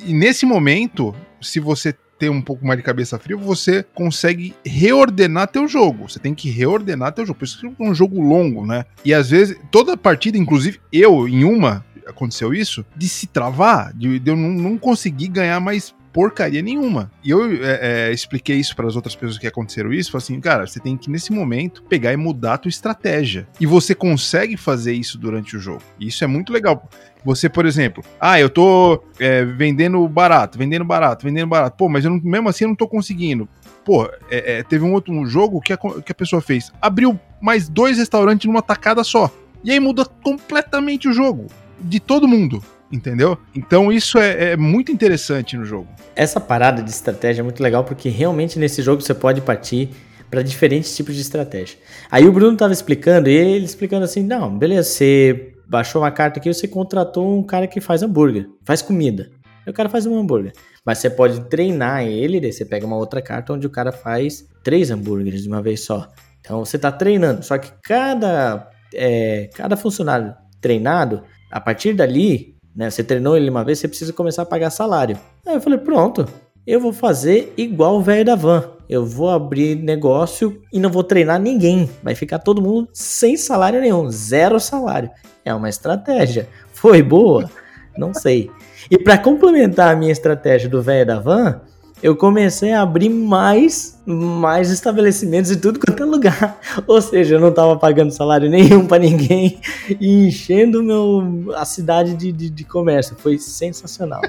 [0.03, 5.47] E nesse momento, se você ter um pouco mais de cabeça fria, você consegue reordenar
[5.47, 6.09] teu jogo.
[6.09, 7.39] Você tem que reordenar teu jogo.
[7.39, 8.85] Por isso que é um jogo longo, né?
[9.03, 14.19] E às vezes, toda partida, inclusive eu, em uma, aconteceu isso, de se travar, de,
[14.19, 17.11] de eu não, não conseguir ganhar mais porcaria nenhuma.
[17.21, 20.39] E eu é, é, expliquei isso para as outras pessoas que aconteceram isso, falei assim,
[20.39, 23.45] cara, você tem que nesse momento pegar e mudar a tua estratégia.
[23.59, 25.81] E você consegue fazer isso durante o jogo.
[25.99, 26.89] E isso é muito legal.
[27.25, 31.75] Você, por exemplo, ah, eu tô é, vendendo barato, vendendo barato, vendendo barato.
[31.75, 33.49] Pô, mas eu não, mesmo assim eu não tô conseguindo.
[33.83, 36.71] Pô, é, é, teve um outro jogo que a, que a pessoa fez.
[36.81, 39.29] Abriu mais dois restaurantes numa tacada só.
[39.65, 41.47] E aí muda completamente o jogo.
[41.79, 43.37] De todo mundo entendeu?
[43.53, 45.87] Então isso é, é, muito interessante no jogo.
[46.15, 49.89] Essa parada de estratégia é muito legal porque realmente nesse jogo você pode partir
[50.29, 51.77] para diferentes tipos de estratégia.
[52.09, 56.39] Aí o Bruno estava explicando e ele explicando assim, não, beleza, você baixou uma carta
[56.39, 59.29] aqui, você contratou um cara que faz hambúrguer, faz comida.
[59.65, 60.53] Aí o cara faz um hambúrguer.
[60.85, 64.47] Mas você pode treinar ele, daí você pega uma outra carta onde o cara faz
[64.63, 66.07] três hambúrgueres de uma vez só.
[66.39, 67.43] Então você está treinando.
[67.43, 72.89] Só que cada, é, cada funcionário treinado, a partir dali, né?
[72.89, 75.17] Você treinou ele uma vez, você precisa começar a pagar salário.
[75.45, 76.27] Aí eu falei, pronto,
[76.67, 78.71] eu vou fazer igual o velho da van.
[78.87, 81.89] Eu vou abrir negócio e não vou treinar ninguém.
[82.03, 85.09] Vai ficar todo mundo sem salário nenhum, zero salário.
[85.43, 86.47] É uma estratégia.
[86.73, 87.49] foi boa?
[87.97, 88.51] Não sei.
[88.89, 91.61] E para complementar a minha estratégia do velho da van,
[92.03, 96.59] eu comecei a abrir mais, mais estabelecimentos em tudo quanto é lugar.
[96.85, 99.59] Ou seja, eu não estava pagando salário nenhum para ninguém
[99.99, 103.15] e enchendo meu, a cidade de, de, de comércio.
[103.17, 104.21] Foi sensacional.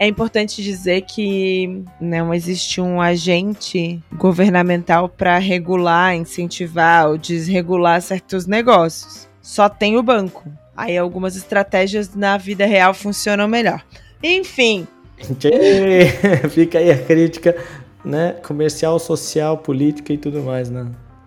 [0.00, 8.46] É importante dizer que não existe um agente governamental para regular, incentivar ou desregular certos
[8.46, 9.28] negócios.
[9.42, 10.44] Só tem o banco.
[10.76, 13.84] Aí algumas estratégias na vida real funcionam melhor.
[14.22, 14.86] Enfim.
[16.50, 17.56] Fica aí a crítica,
[18.04, 18.32] né?
[18.42, 20.86] Comercial, social, política e tudo mais né?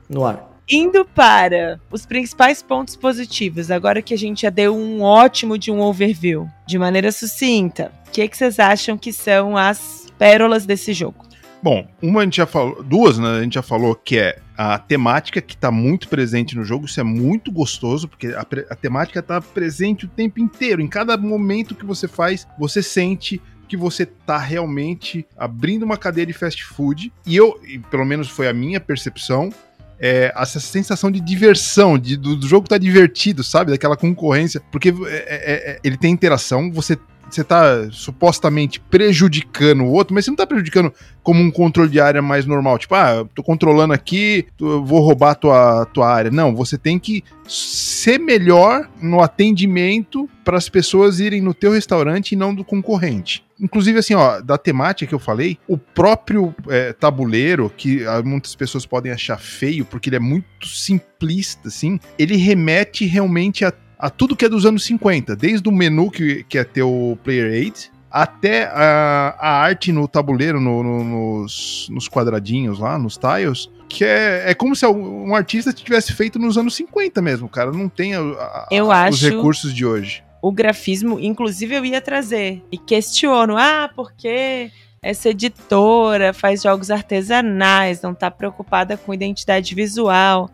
[0.10, 0.50] no ar.
[0.70, 5.72] Indo para os principais pontos positivos, agora que a gente já deu um ótimo de
[5.72, 10.94] um overview, de maneira sucinta, o que, que vocês acham que são as pérolas desse
[10.94, 11.26] jogo?
[11.64, 13.40] Bom, uma a gente já falou, duas, né?
[13.40, 17.00] A gente já falou que é a temática que está muito presente no jogo, isso
[17.00, 20.82] é muito gostoso, porque a, a temática está presente o tempo inteiro.
[20.82, 23.42] Em cada momento que você faz, você sente
[23.72, 27.10] que você tá realmente abrindo uma cadeia de fast food.
[27.26, 29.50] E eu, e pelo menos foi a minha percepção,
[29.98, 33.72] é, essa sensação de diversão, de, do, do, jogo tá divertido, sabe?
[33.72, 34.62] Daquela concorrência.
[34.74, 36.98] Porque é, é, é, ele tem interação, você
[37.30, 42.00] você tá supostamente prejudicando o outro, mas você não tá prejudicando como um controle de
[42.00, 42.78] área mais normal.
[42.78, 46.32] Tipo, ah, tô controlando aqui, vou roubar tua, tua área.
[46.32, 52.32] Não, você tem que ser melhor no atendimento para as pessoas irem no teu restaurante
[52.32, 53.44] e não do concorrente.
[53.60, 58.56] Inclusive, assim, ó, da temática que eu falei, o próprio é, tabuleiro, que ah, muitas
[58.56, 64.10] pessoas podem achar feio, porque ele é muito simplista, assim, ele remete realmente a a
[64.10, 67.54] tudo que é dos anos 50, desde o menu que, que é ter o Player
[67.54, 73.70] Aid, até a, a arte no tabuleiro, no, no, nos, nos quadradinhos lá, nos tiles,
[73.88, 77.72] que é, é como se um artista tivesse feito nos anos 50 mesmo, cara.
[77.72, 80.24] Não tem a, a, os recursos de hoje.
[80.42, 82.64] O grafismo, inclusive, eu ia trazer.
[82.72, 90.50] E questiono, ah, porque essa editora faz jogos artesanais, não tá preocupada com identidade visual.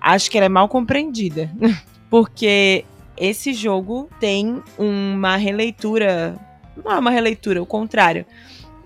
[0.00, 1.50] Acho que ela é mal compreendida.
[2.10, 2.84] Porque
[3.20, 6.34] esse jogo tem uma releitura.
[6.82, 8.24] Não é uma releitura, o contrário.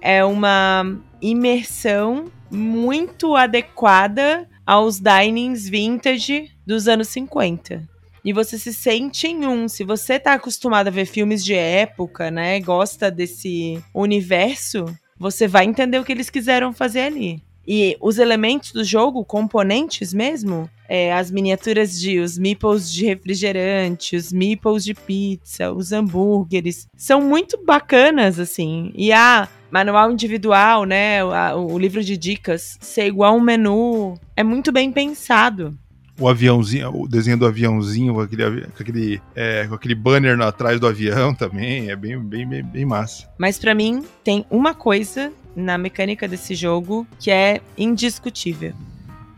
[0.01, 7.88] É uma imersão muito adequada aos dinings vintage dos anos 50.
[8.25, 9.68] E você se sente em um.
[9.68, 12.59] Se você tá acostumado a ver filmes de época, né?
[12.59, 17.42] Gosta desse universo, você vai entender o que eles quiseram fazer ali.
[17.66, 24.16] E os elementos do jogo, componentes mesmo, é, as miniaturas de os meeples de refrigerante,
[24.16, 28.92] os meeples de pizza, os hambúrgueres, são muito bacanas, assim.
[28.94, 34.42] E a manual individual, né, o, o livro de dicas, ser igual um menu, é
[34.42, 35.77] muito bem pensado
[36.18, 40.79] o aviãozinho, o desenho do aviãozinho com aquele, com aquele, é, com aquele banner atrás
[40.79, 43.29] do avião também, é bem, bem, bem, bem massa.
[43.38, 48.73] Mas para mim, tem uma coisa na mecânica desse jogo que é indiscutível.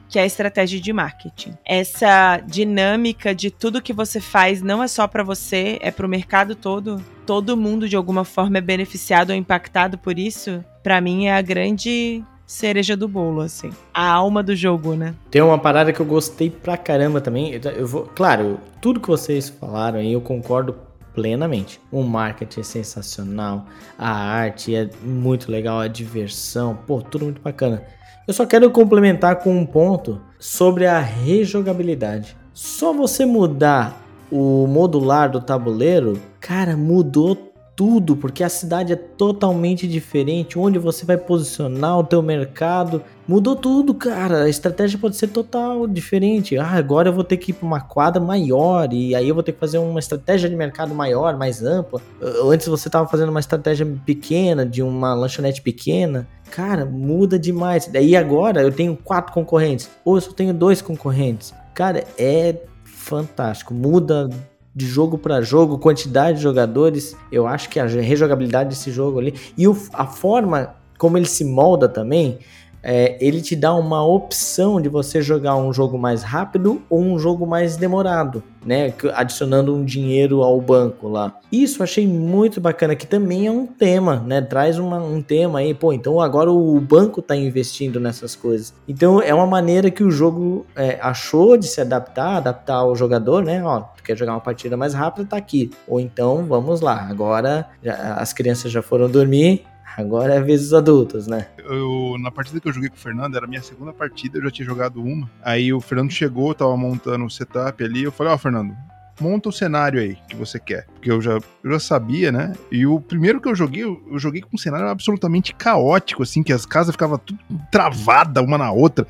[0.09, 1.55] Que é a estratégia de marketing.
[1.64, 6.09] Essa dinâmica de tudo que você faz não é só para você, é para o
[6.09, 7.03] mercado todo.
[7.27, 10.64] Todo mundo de alguma forma é beneficiado ou impactado por isso.
[10.83, 13.71] Para mim é a grande cereja do bolo, assim.
[13.92, 15.14] A alma do jogo, né?
[15.31, 17.61] Tem uma parada que eu gostei pra caramba também.
[17.77, 20.77] Eu vou, claro, tudo que vocês falaram aí eu concordo
[21.12, 21.81] plenamente.
[21.90, 23.66] O marketing é sensacional,
[23.99, 27.83] a arte é muito legal, a diversão, pô, tudo muito bacana.
[28.27, 32.37] Eu só quero complementar com um ponto sobre a rejogabilidade.
[32.53, 37.37] Só você mudar o modular do tabuleiro, cara, mudou
[37.77, 43.57] tudo, porque a cidade é totalmente diferente, onde você vai posicionar o teu mercado, mudou
[43.57, 44.45] tudo, cara.
[44.45, 46.57] A estratégia pode ser total diferente.
[46.57, 49.43] Ah, agora eu vou ter que ir para uma quadra maior e aí eu vou
[49.43, 52.01] ter que fazer uma estratégia de mercado maior, mais ampla.
[52.45, 56.27] Antes você estava fazendo uma estratégia pequena, de uma lanchonete pequena.
[56.51, 57.87] Cara, muda demais.
[57.87, 61.53] Daí agora eu tenho quatro concorrentes, ou eu só tenho dois concorrentes.
[61.75, 63.75] Cara, é fantástico.
[63.75, 64.31] Muda
[64.75, 69.35] de jogo para jogo, quantidade de jogadores, eu acho que a rejogabilidade desse jogo ali
[69.57, 72.39] e o, a forma como ele se molda também,
[72.88, 77.18] é, ele te dá uma opção de você jogar um jogo mais rápido ou um
[77.18, 78.94] jogo mais demorado, né?
[79.12, 81.37] Adicionando um dinheiro ao banco lá.
[81.51, 84.40] Isso achei muito bacana, que também é um tema, né?
[84.40, 88.72] Traz uma, um tema aí, pô, então agora o banco está investindo nessas coisas.
[88.87, 93.42] Então é uma maneira que o jogo é, achou de se adaptar, adaptar ao jogador,
[93.42, 93.64] né?
[93.64, 95.72] Ó, tu quer jogar uma partida mais rápida, tá aqui.
[95.88, 99.64] Ou então, vamos lá, agora já, as crianças já foram dormir,
[99.97, 101.47] Agora é a vez dos adultos, né?
[101.59, 104.43] Eu, na partida que eu joguei com o Fernando, era a minha segunda partida, eu
[104.43, 105.31] já tinha jogado uma.
[105.43, 108.05] Aí o Fernando chegou, tava montando o setup ali.
[108.05, 108.77] Eu falei, ó, oh, Fernando,
[109.21, 110.87] monta o cenário aí que você quer.
[110.94, 112.53] Porque eu já, eu já sabia, né?
[112.71, 116.42] E o primeiro que eu joguei, eu, eu joguei com um cenário absolutamente caótico, assim,
[116.42, 117.38] que as casas ficavam tudo
[117.71, 119.07] travada uma na outra,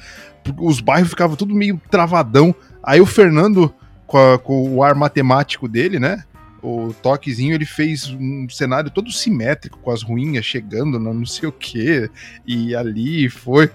[0.58, 2.54] os bairros ficavam tudo meio travadão.
[2.82, 3.74] Aí o Fernando,
[4.06, 6.24] com, a, com o ar matemático dele, né?
[6.62, 11.48] O toquezinho ele fez um cenário todo simétrico com as ruínas chegando no não sei
[11.48, 12.10] o que
[12.46, 13.70] e ali foi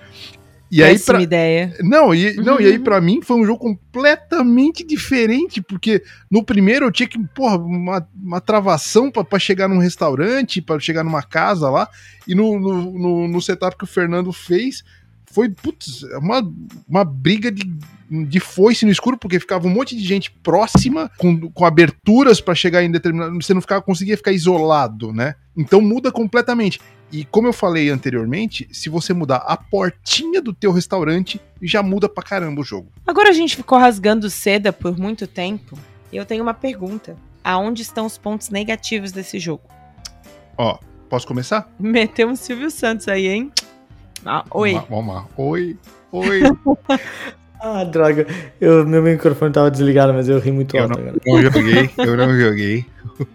[0.72, 1.76] e aí Péssima ideia.
[1.82, 6.02] Não, e, não, e aí para mim foi um jogo completamente diferente, porque
[6.32, 11.04] no primeiro eu tinha que, porra, uma, uma travação para chegar num restaurante, para chegar
[11.04, 11.90] numa casa lá,
[12.26, 14.82] e no, no, no, no setup que o Fernando fez,
[15.32, 16.42] foi, putz, uma,
[16.88, 17.64] uma briga de,
[18.10, 22.56] de foice no escuro, porque ficava um monte de gente próxima, com, com aberturas para
[22.56, 23.34] chegar em determinado.
[23.42, 25.36] Você não ficava, conseguia ficar isolado, né?
[25.56, 26.80] Então muda completamente.
[27.12, 32.08] E como eu falei anteriormente, se você mudar a portinha do teu restaurante, já muda
[32.08, 32.90] pra caramba o jogo.
[33.06, 35.78] Agora a gente ficou rasgando seda por muito tempo.
[36.12, 37.18] E eu tenho uma pergunta.
[37.44, 39.64] Aonde estão os pontos negativos desse jogo?
[40.58, 40.78] Ó,
[41.10, 41.70] posso começar?
[41.80, 43.52] Meteu um Silvio Santos aí, hein?
[44.26, 44.74] Ah, oi.
[44.74, 45.28] Vamos lá, vamos lá.
[45.38, 45.78] Oi,
[46.12, 46.42] oi.
[47.60, 48.28] ah, droga.
[48.60, 51.18] Eu, meu microfone tava desligado, mas eu ri muito eu alto não, agora.
[51.26, 52.86] Eu não joguei, eu não joguei.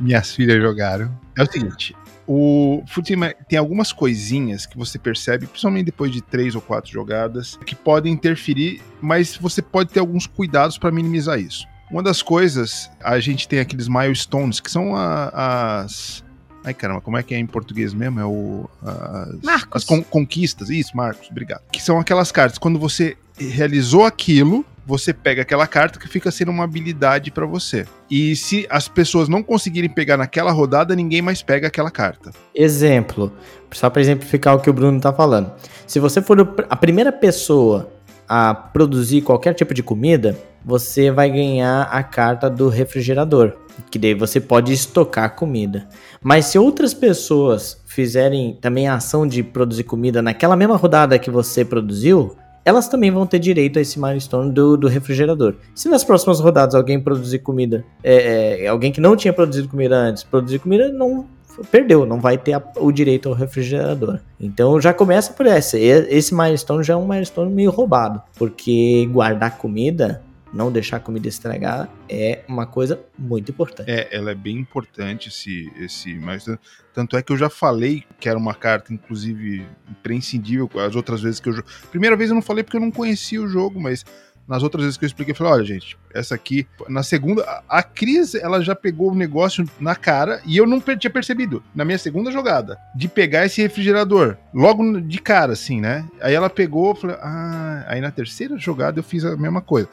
[0.00, 1.10] Minhas filhas jogaram.
[1.38, 1.94] É o seguinte,
[2.26, 7.58] o Futime tem algumas coisinhas que você percebe, principalmente depois de três ou quatro jogadas,
[7.66, 11.66] que podem interferir, mas você pode ter alguns cuidados para minimizar isso.
[11.90, 16.24] Uma das coisas, a gente tem aqueles milestones, que são a, as.
[16.64, 18.20] Ai caramba, como é que é em português mesmo?
[18.20, 18.68] É o.
[18.82, 19.82] As, Marcos.
[19.82, 21.62] As con conquistas, isso, Marcos, obrigado.
[21.72, 26.50] Que são aquelas cartas, quando você realizou aquilo, você pega aquela carta que fica sendo
[26.50, 27.86] uma habilidade para você.
[28.10, 32.32] E se as pessoas não conseguirem pegar naquela rodada, ninguém mais pega aquela carta.
[32.54, 33.32] Exemplo,
[33.70, 35.52] só para exemplificar o que o Bruno tá falando.
[35.86, 36.38] Se você for
[36.68, 37.91] a primeira pessoa
[38.34, 43.52] a produzir qualquer tipo de comida, você vai ganhar a carta do refrigerador,
[43.90, 45.86] que daí você pode estocar comida.
[46.22, 51.30] Mas se outras pessoas fizerem também a ação de produzir comida naquela mesma rodada que
[51.30, 55.56] você produziu, elas também vão ter direito a esse milestone do, do refrigerador.
[55.74, 59.94] Se nas próximas rodadas alguém produzir comida, é, é, alguém que não tinha produzido comida
[59.94, 61.26] antes, produzir comida, não
[61.70, 64.20] perdeu, não vai ter a, o direito ao refrigerador.
[64.40, 65.78] Então já começa por essa.
[65.78, 70.22] Esse milestone já é um milestone meio roubado, porque guardar comida
[70.52, 73.90] não deixar a comida estragar é uma coisa muito importante.
[73.90, 76.44] É, ela é bem importante esse, esse, mas
[76.92, 80.68] tanto é que eu já falei que era uma carta, inclusive imprescindível.
[80.76, 83.48] As outras vezes que eu primeira vez eu não falei porque eu não conhecia o
[83.48, 84.04] jogo, mas
[84.46, 87.82] nas outras vezes que eu expliquei, eu falei, olha, gente, essa aqui, na segunda, a
[87.82, 91.98] Cris, ela já pegou o negócio na cara e eu não tinha percebido, na minha
[91.98, 96.06] segunda jogada, de pegar esse refrigerador, logo de cara, assim, né?
[96.20, 99.88] Aí ela pegou, falei, ah, aí na terceira jogada eu fiz a mesma coisa.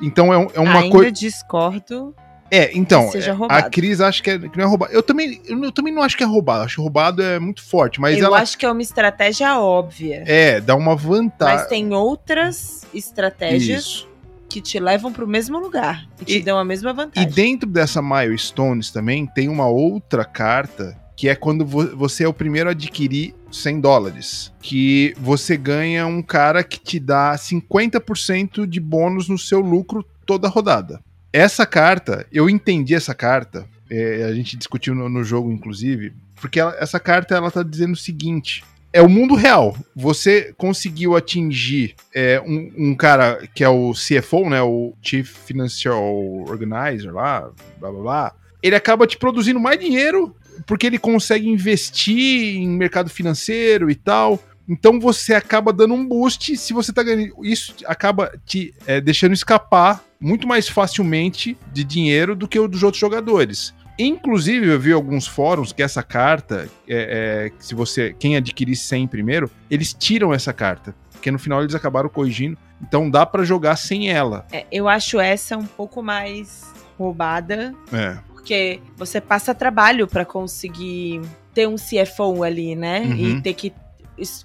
[0.00, 1.06] Então é, é uma coisa.
[1.06, 2.14] Ainda discordo.
[2.54, 4.92] É, então, seja a Cris acha que, é, que, não é roubado.
[4.92, 6.64] Eu também, eu, eu, também não acho que é roubado.
[6.64, 8.40] Acho que roubado é muito forte, mas eu ela...
[8.40, 10.22] acho que é uma estratégia óbvia.
[10.26, 11.56] É, dá uma vantagem.
[11.56, 14.08] Mas tem outras estratégias Isso.
[14.50, 17.26] que te levam para o mesmo lugar e, te dão a mesma vantagem.
[17.26, 22.34] E dentro dessa Milestones também tem uma outra carta que é quando você é o
[22.34, 28.80] primeiro a adquirir 100 dólares, que você ganha um cara que te dá 50% de
[28.80, 31.00] bônus no seu lucro toda rodada.
[31.32, 36.60] Essa carta, eu entendi essa carta, é, a gente discutiu no, no jogo, inclusive, porque
[36.60, 38.62] ela, essa carta ela tá dizendo o seguinte:
[38.92, 39.76] é o mundo real.
[39.96, 44.60] Você conseguiu atingir é, um, um, cara que é o CFO, né?
[44.60, 46.02] O Chief Financial
[46.48, 48.34] Organizer lá, blá blá blá.
[48.62, 54.38] Ele acaba te produzindo mais dinheiro porque ele consegue investir em mercado financeiro e tal.
[54.68, 57.34] Então você acaba dando um boost se você tá ganhando.
[57.44, 62.84] Isso acaba te é, deixando escapar muito mais facilmente de dinheiro do que o dos
[62.84, 63.74] outros jogadores.
[63.98, 69.08] Inclusive, eu vi alguns fóruns que essa carta, é, é, se você quem adquirir 100
[69.08, 70.94] primeiro, eles tiram essa carta.
[71.10, 72.56] Porque no final eles acabaram corrigindo.
[72.80, 74.46] Então dá para jogar sem ela.
[74.50, 77.74] É, eu acho essa um pouco mais roubada.
[77.92, 78.16] É.
[78.28, 81.20] Porque você passa trabalho para conseguir
[81.52, 83.00] ter um CFO ali, né?
[83.00, 83.14] Uhum.
[83.14, 83.72] E ter que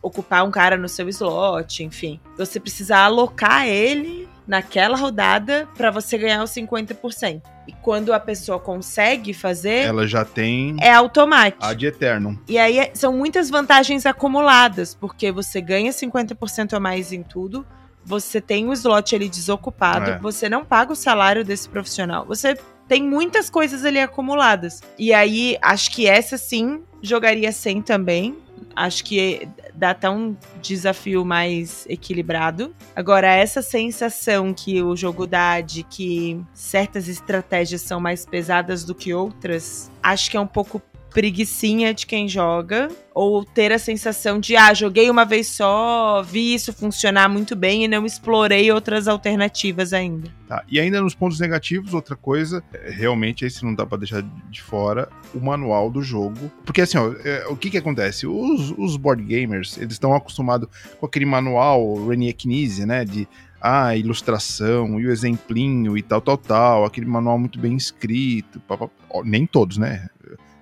[0.01, 2.19] ocupar um cara no seu slot, enfim.
[2.37, 7.41] Você precisa alocar ele naquela rodada para você ganhar os 50%.
[7.67, 11.63] E quando a pessoa consegue fazer, ela já tem é automático.
[11.63, 12.37] Ad eternum.
[12.47, 17.65] E aí é, são muitas vantagens acumuladas, porque você ganha 50% a mais em tudo,
[18.05, 20.19] você tem o slot ali desocupado, é.
[20.19, 22.25] você não paga o salário desse profissional.
[22.25, 24.81] Você tem muitas coisas ali acumuladas.
[24.97, 28.37] E aí, acho que essa sim jogaria sem também.
[28.73, 29.47] Acho que
[29.77, 32.75] dá até um desafio mais equilibrado.
[32.95, 38.95] Agora, essa sensação que o jogo dá de que certas estratégias são mais pesadas do
[38.95, 40.81] que outras, acho que é um pouco
[41.17, 46.53] preguiçinha de quem joga, ou ter a sensação de, ah, joguei uma vez só, vi
[46.53, 50.29] isso funcionar muito bem e não explorei outras alternativas ainda.
[50.47, 54.21] Tá, e ainda nos pontos negativos, outra coisa, é, realmente esse não dá para deixar
[54.21, 56.51] de fora, o manual do jogo.
[56.63, 58.27] Porque assim, ó, é, o que que acontece?
[58.27, 63.27] Os, os board gamers, eles estão acostumados com aquele manual Renier Knizia, né, de
[63.59, 68.59] a ah, ilustração e o exemplinho e tal, tal, tal, aquele manual muito bem escrito,
[68.59, 68.87] pá, pá,
[69.25, 70.07] nem todos, né?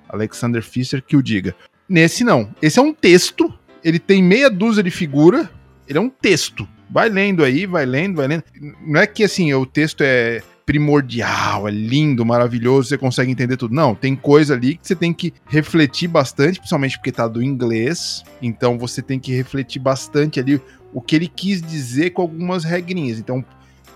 [0.10, 1.56] Alexander Fischer que o diga.
[1.88, 2.50] Nesse não.
[2.62, 3.54] Esse é um texto,
[3.84, 5.50] ele tem meia dúzia de figura,
[5.88, 6.68] ele é um texto.
[6.90, 8.44] Vai lendo aí, vai lendo, vai lendo.
[8.86, 13.76] Não é que assim, o texto é primordial, é lindo, maravilhoso, você consegue entender tudo.
[13.76, 18.24] Não, tem coisa ali que você tem que refletir bastante, principalmente porque tá do inglês.
[18.42, 20.60] Então você tem que refletir bastante ali
[20.92, 23.20] o que ele quis dizer com algumas regrinhas.
[23.20, 23.46] Então,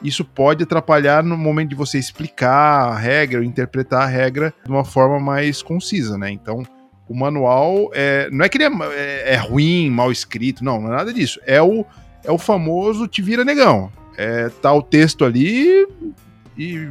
[0.01, 4.69] isso pode atrapalhar no momento de você explicar a regra, ou interpretar a regra de
[4.69, 6.31] uma forma mais concisa, né?
[6.31, 6.63] Então,
[7.07, 10.93] o manual é, não é que ele é, é, é, ruim, mal escrito, não, não
[10.93, 11.39] é nada disso.
[11.45, 11.85] É o,
[12.23, 13.91] é o famoso te vira negão.
[14.15, 15.87] É, tá o texto ali
[16.57, 16.89] e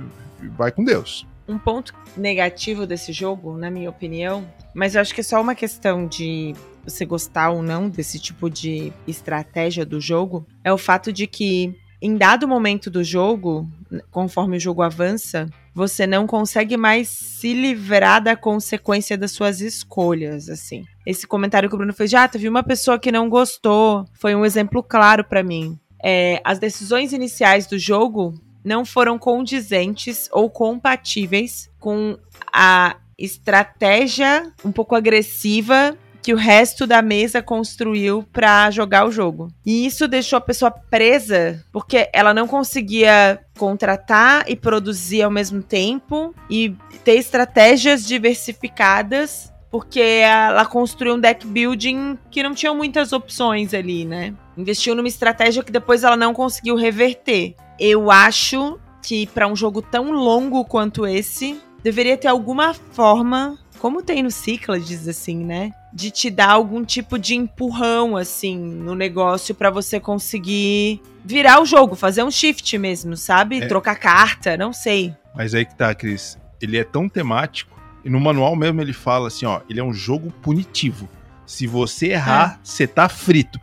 [0.56, 1.26] vai com Deus.
[1.46, 5.54] Um ponto negativo desse jogo, na minha opinião, mas eu acho que é só uma
[5.54, 6.54] questão de
[6.84, 11.74] você gostar ou não desse tipo de estratégia do jogo, é o fato de que
[12.01, 13.68] em dado momento do jogo,
[14.11, 20.49] conforme o jogo avança, você não consegue mais se livrar da consequência das suas escolhas,
[20.49, 20.84] assim.
[21.05, 24.34] Esse comentário que o Bruno fez, já ah, teve uma pessoa que não gostou, foi
[24.34, 25.78] um exemplo claro para mim.
[26.03, 28.34] É, as decisões iniciais do jogo
[28.64, 32.16] não foram condizentes ou compatíveis com
[32.53, 39.48] a estratégia um pouco agressiva que o resto da mesa construiu para jogar o jogo.
[39.64, 45.62] E isso deixou a pessoa presa, porque ela não conseguia contratar e produzir ao mesmo
[45.62, 53.12] tempo e ter estratégias diversificadas porque ela construiu um deck building que não tinha muitas
[53.12, 54.34] opções ali, né?
[54.56, 57.54] Investiu numa estratégia que depois ela não conseguiu reverter.
[57.78, 64.02] Eu acho que para um jogo tão longo quanto esse, deveria ter alguma forma como
[64.02, 65.72] tem no Cyclades, assim, né?
[65.93, 71.66] De te dar algum tipo de empurrão, assim, no negócio para você conseguir virar o
[71.66, 73.62] jogo, fazer um shift mesmo, sabe?
[73.62, 73.66] É.
[73.66, 75.14] Trocar carta, não sei.
[75.34, 76.39] Mas aí que tá, Cris.
[76.61, 79.93] Ele é tão temático, e no manual mesmo ele fala assim, ó, ele é um
[79.93, 81.09] jogo punitivo.
[81.47, 82.86] Se você errar, você é.
[82.86, 83.59] tá frito.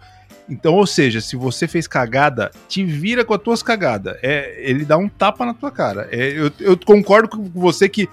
[0.47, 4.17] Então, ou seja, se você fez cagada, te vira com as tuas cagadas.
[4.21, 6.07] É, ele dá um tapa na tua cara.
[6.11, 8.07] É, eu, eu concordo com você que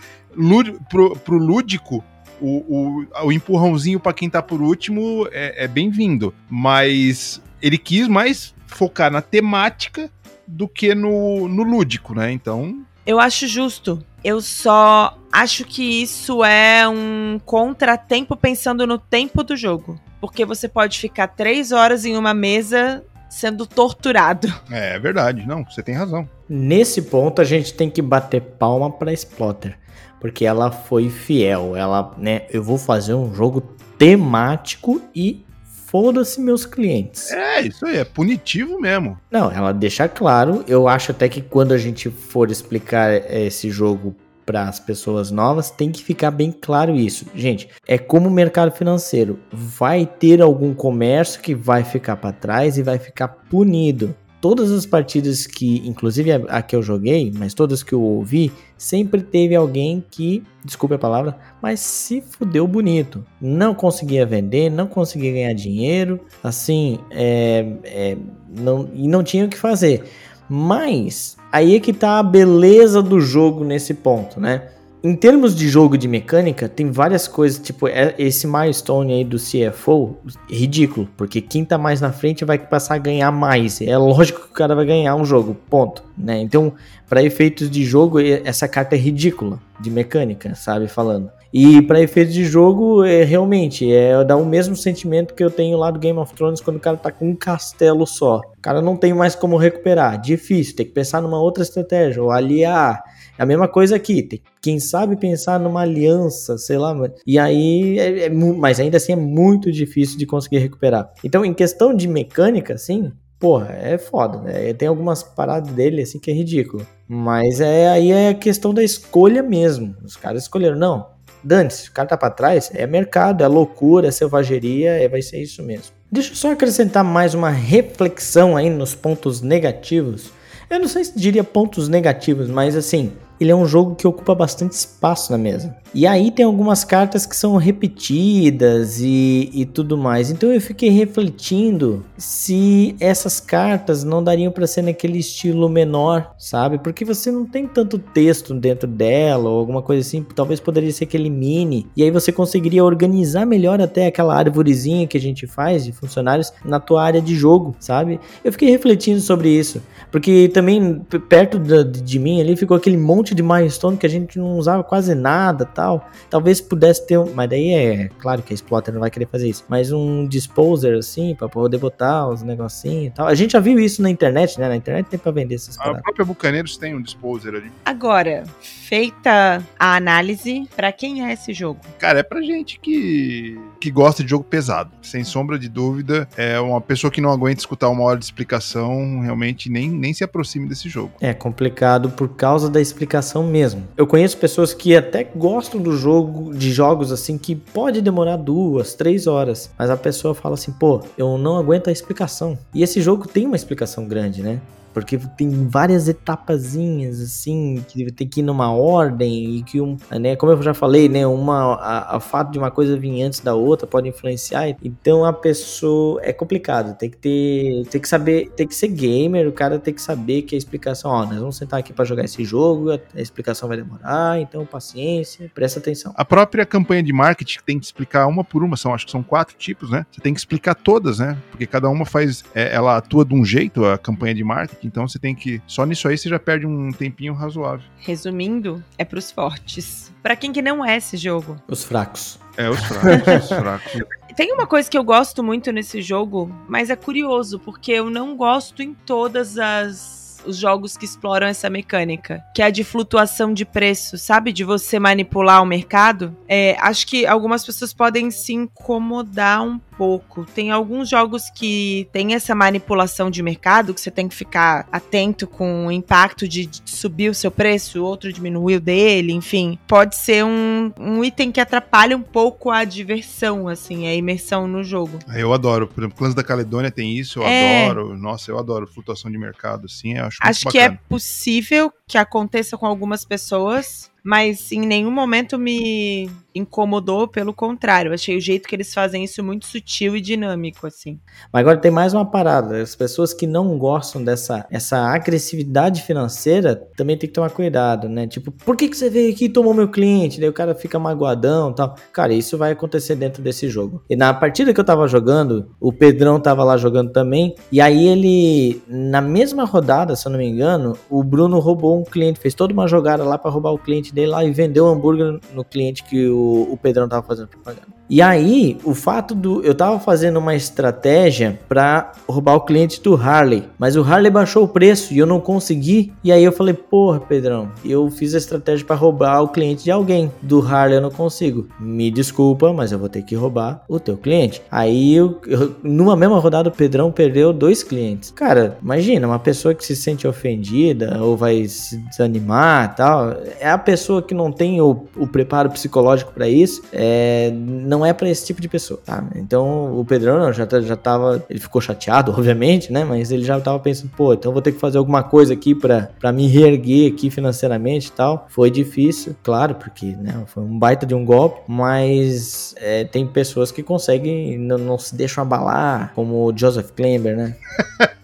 [0.89, 2.03] pro, pro lúdico,
[2.43, 6.35] o, o, o empurrãozinho para quem tá por último é, é bem-vindo.
[6.51, 10.11] Mas ele quis mais focar na temática
[10.47, 12.33] do que no, no lúdico, né?
[12.33, 12.85] Então.
[13.07, 14.05] Eu acho justo.
[14.25, 19.99] Eu só acho que isso é um contratempo pensando no tempo do jogo.
[20.21, 24.53] Porque você pode ficar três horas em uma mesa sendo torturado.
[24.71, 25.47] É, é verdade.
[25.47, 26.29] Não, você tem razão.
[26.49, 29.79] Nesse ponto, a gente tem que bater palma pra Splotter
[30.21, 31.75] porque ela foi fiel.
[31.75, 33.61] Ela, né, eu vou fazer um jogo
[33.99, 35.45] temático e
[35.87, 37.33] foda-se meus clientes.
[37.33, 39.19] É, isso aí, é punitivo mesmo.
[39.29, 40.65] Não, ela deixa claro.
[40.69, 44.15] Eu acho até que quando a gente for explicar esse jogo
[44.45, 47.27] para as pessoas novas, tem que ficar bem claro isso.
[47.35, 49.39] Gente, é como o mercado financeiro.
[49.51, 54.85] Vai ter algum comércio que vai ficar para trás e vai ficar punido todas as
[54.85, 59.55] partidas que, inclusive a, a, que eu joguei, mas todas que eu ouvi, sempre teve
[59.55, 63.25] alguém que, desculpe a palavra, mas se fudeu bonito.
[63.41, 68.17] Não conseguia vender, não conseguia ganhar dinheiro, assim, é, é,
[68.51, 70.03] não, e não tinha o que fazer.
[70.49, 74.63] Mas aí é que tá a beleza do jogo nesse ponto, né?
[75.05, 79.37] Em termos de jogo de mecânica, tem várias coisas, tipo, é, esse milestone aí do
[79.37, 80.17] CFO,
[80.49, 83.81] ridículo, porque quem tá mais na frente vai passar a ganhar mais.
[83.81, 86.05] É lógico que o cara vai ganhar um jogo, ponto.
[86.17, 86.41] Né?
[86.41, 86.73] Então,
[87.09, 90.87] para efeitos de jogo, essa carta é ridícula de mecânica, sabe?
[90.87, 91.29] Falando.
[91.53, 95.77] E para efeitos de jogo, é realmente é dá o mesmo sentimento que eu tenho
[95.77, 98.39] lá do Game of Thrones quando o cara tá com um castelo só.
[98.39, 100.21] O cara não tem mais como recuperar.
[100.21, 103.03] Difícil, tem que pensar numa outra estratégia, ou aliar
[103.39, 104.23] é a mesma coisa aqui.
[104.23, 106.95] Tem, quem sabe pensar numa aliança, sei lá.
[107.27, 111.13] E aí, é, é, mas ainda assim é muito difícil de conseguir recuperar.
[111.25, 114.73] Então, em questão de mecânica, assim, porra, é foda, né?
[114.75, 116.87] Tem algumas paradas dele assim que é ridículo.
[117.09, 119.97] Mas é aí é a questão da escolha mesmo.
[120.05, 121.12] Os caras escolheram, não.
[121.45, 125.23] Dante, se o cara tá pra trás, é mercado, é loucura, é selvageria, é, vai
[125.23, 125.93] ser isso mesmo.
[126.11, 130.31] Deixa eu só acrescentar mais uma reflexão aí nos pontos negativos.
[130.69, 133.13] Eu não sei se diria pontos negativos, mas assim,
[133.43, 135.75] ele é um jogo que ocupa bastante espaço na mesa.
[135.95, 140.31] E aí tem algumas cartas que são repetidas e, e tudo mais.
[140.31, 146.79] Então eu fiquei refletindo se essas cartas não dariam para ser naquele estilo menor, sabe?
[146.79, 150.25] Porque você não tem tanto texto dentro dela ou alguma coisa assim.
[150.35, 151.87] Talvez poderia ser aquele mini.
[151.95, 156.53] E aí você conseguiria organizar melhor até aquela árvorezinha que a gente faz de funcionários
[156.65, 158.19] na tua área de jogo, sabe?
[158.43, 159.83] Eu fiquei refletindo sobre isso.
[160.11, 164.39] Porque também perto de, de mim ali ficou aquele monte de milestone que a gente
[164.39, 166.09] não usava quase nada, tal.
[166.31, 169.65] Talvez pudesse ter, mas daí é claro que a Exploiter não vai querer fazer isso,
[169.69, 173.27] mas um disposer assim, para poder botar os negocinhos e tal.
[173.27, 174.69] A gente já viu isso na internet, né?
[174.69, 175.99] Na internet tem para vender essas coisas.
[175.99, 177.71] A própria Bucaneiros tem um disposer ali.
[177.85, 181.81] Agora, feita a análise, para quem é esse jogo?
[181.99, 184.93] Cara, é pra gente que que gosta de jogo pesado.
[185.03, 189.21] Sem sombra de dúvida, é uma pessoa que não aguenta escutar uma hora de explicação,
[189.21, 191.13] realmente nem, nem se aproxime desse jogo.
[191.21, 193.85] É complicado por causa da explicação mesmo.
[193.97, 198.95] Eu conheço pessoas que até gostam do jogo, de jogos assim, que pode demorar duas,
[198.95, 202.59] três horas, mas a pessoa fala assim, pô, eu não aguento a explicação.
[202.75, 204.61] E esse jogo tem uma explicação grande, né?
[204.93, 210.37] Porque tem várias etapazinhas, assim, que tem que ir numa ordem e que, um, né,
[210.37, 213.55] como eu já falei, né, uma, a, a fato de uma coisa vir antes da
[213.55, 214.69] outra pode influenciar.
[214.83, 219.49] Então a pessoa é complicado, tem que ter, tem que saber, tem que ser gamer,
[219.49, 222.25] o cara tem que saber que a explicação, ó, nós vamos sentar aqui para jogar
[222.25, 226.13] esse jogo, a, a explicação vai demorar, então paciência, presta atenção.
[226.17, 229.23] A própria campanha de marketing tem que explicar uma por uma, são acho que são
[229.23, 230.07] quatro tipos, né?
[230.11, 231.37] Você tem que explicar todas, né?
[231.51, 235.07] Porque cada uma faz, é, ela atua de um jeito a campanha de marketing então
[235.07, 235.61] você tem que.
[235.67, 237.85] Só nisso aí você já perde um tempinho razoável.
[237.99, 240.13] Resumindo, é pros fortes.
[240.23, 241.57] Para quem que não é esse jogo?
[241.69, 242.39] Os fracos.
[242.57, 243.93] É, os fracos, os fracos.
[244.37, 248.35] Tem uma coisa que eu gosto muito nesse jogo, mas é curioso, porque eu não
[248.35, 253.53] gosto em todas as os jogos que exploram essa mecânica, que é a de flutuação
[253.53, 254.53] de preço, sabe?
[254.53, 256.37] De você manipular o mercado.
[256.49, 260.45] É, acho que algumas pessoas podem se incomodar um pouco.
[260.45, 265.47] Tem alguns jogos que tem essa manipulação de mercado, que você tem que ficar atento
[265.47, 269.79] com o impacto de, subir o seu preço, outro diminuir o dele, enfim.
[269.87, 274.83] Pode ser um, um item que atrapalha um pouco a diversão, assim, a imersão no
[274.83, 275.19] jogo.
[275.35, 275.87] Eu adoro.
[275.87, 277.85] Por exemplo, Clãs da Caledônia tem isso, eu é...
[277.85, 278.17] adoro.
[278.17, 282.77] Nossa, eu adoro flutuação de mercado, assim, eu acho Acho que é possível que aconteça
[282.77, 288.13] com algumas pessoas, mas em nenhum momento me incomodou, pelo contrário.
[288.13, 291.19] Achei o jeito que eles fazem isso muito sutil e dinâmico, assim.
[291.53, 292.81] Mas agora tem mais uma parada.
[292.81, 298.27] As pessoas que não gostam dessa essa agressividade financeira também tem que tomar cuidado, né?
[298.27, 300.41] Tipo, por que, que você veio aqui e tomou meu cliente?
[300.41, 301.95] Daí o cara fica magoadão e tal.
[302.13, 304.03] Cara, isso vai acontecer dentro desse jogo.
[304.09, 307.55] E na partida que eu tava jogando, o Pedrão tava lá jogando também.
[307.71, 312.05] E aí ele, na mesma rodada, se eu não me engano, o Bruno roubou um
[312.05, 314.89] cliente, fez toda uma jogada lá para roubar o cliente dele lá e vendeu o
[314.89, 317.87] hambúrguer no cliente que o o, Pedrão tava fazendo propaganda.
[318.09, 319.63] E aí, o fato do.
[319.63, 323.65] Eu tava fazendo uma estratégia para roubar o cliente do Harley.
[323.79, 326.13] Mas o Harley baixou o preço e eu não consegui.
[326.23, 329.91] E aí eu falei, porra, Pedrão, eu fiz a estratégia para roubar o cliente de
[329.91, 330.31] alguém.
[330.43, 331.69] Do Harley eu não consigo.
[331.81, 334.61] Me desculpa, mas eu vou ter que roubar o teu cliente.
[334.71, 338.31] Aí, eu, eu, numa mesma rodada, o Pedrão perdeu dois clientes.
[338.33, 343.37] Cara, imagina, uma pessoa que se sente ofendida ou vai se desanimar tal.
[343.59, 346.83] É a pessoa que não tem o, o preparo psicológico para isso.
[346.93, 349.25] É, não é para esse tipo de pessoa, tá?
[349.37, 353.05] Então o Pedrão não, já, já tava, ele ficou chateado, obviamente, né?
[353.05, 356.33] Mas ele já tava pensando, pô, então vou ter que fazer alguma coisa aqui para
[356.33, 358.47] me reerguer aqui financeiramente e tal.
[358.49, 363.71] Foi difícil, claro, porque né, foi um baita de um golpe, mas é, tem pessoas
[363.71, 367.57] que conseguem, não, não se deixam abalar, como o Joseph Klember, né?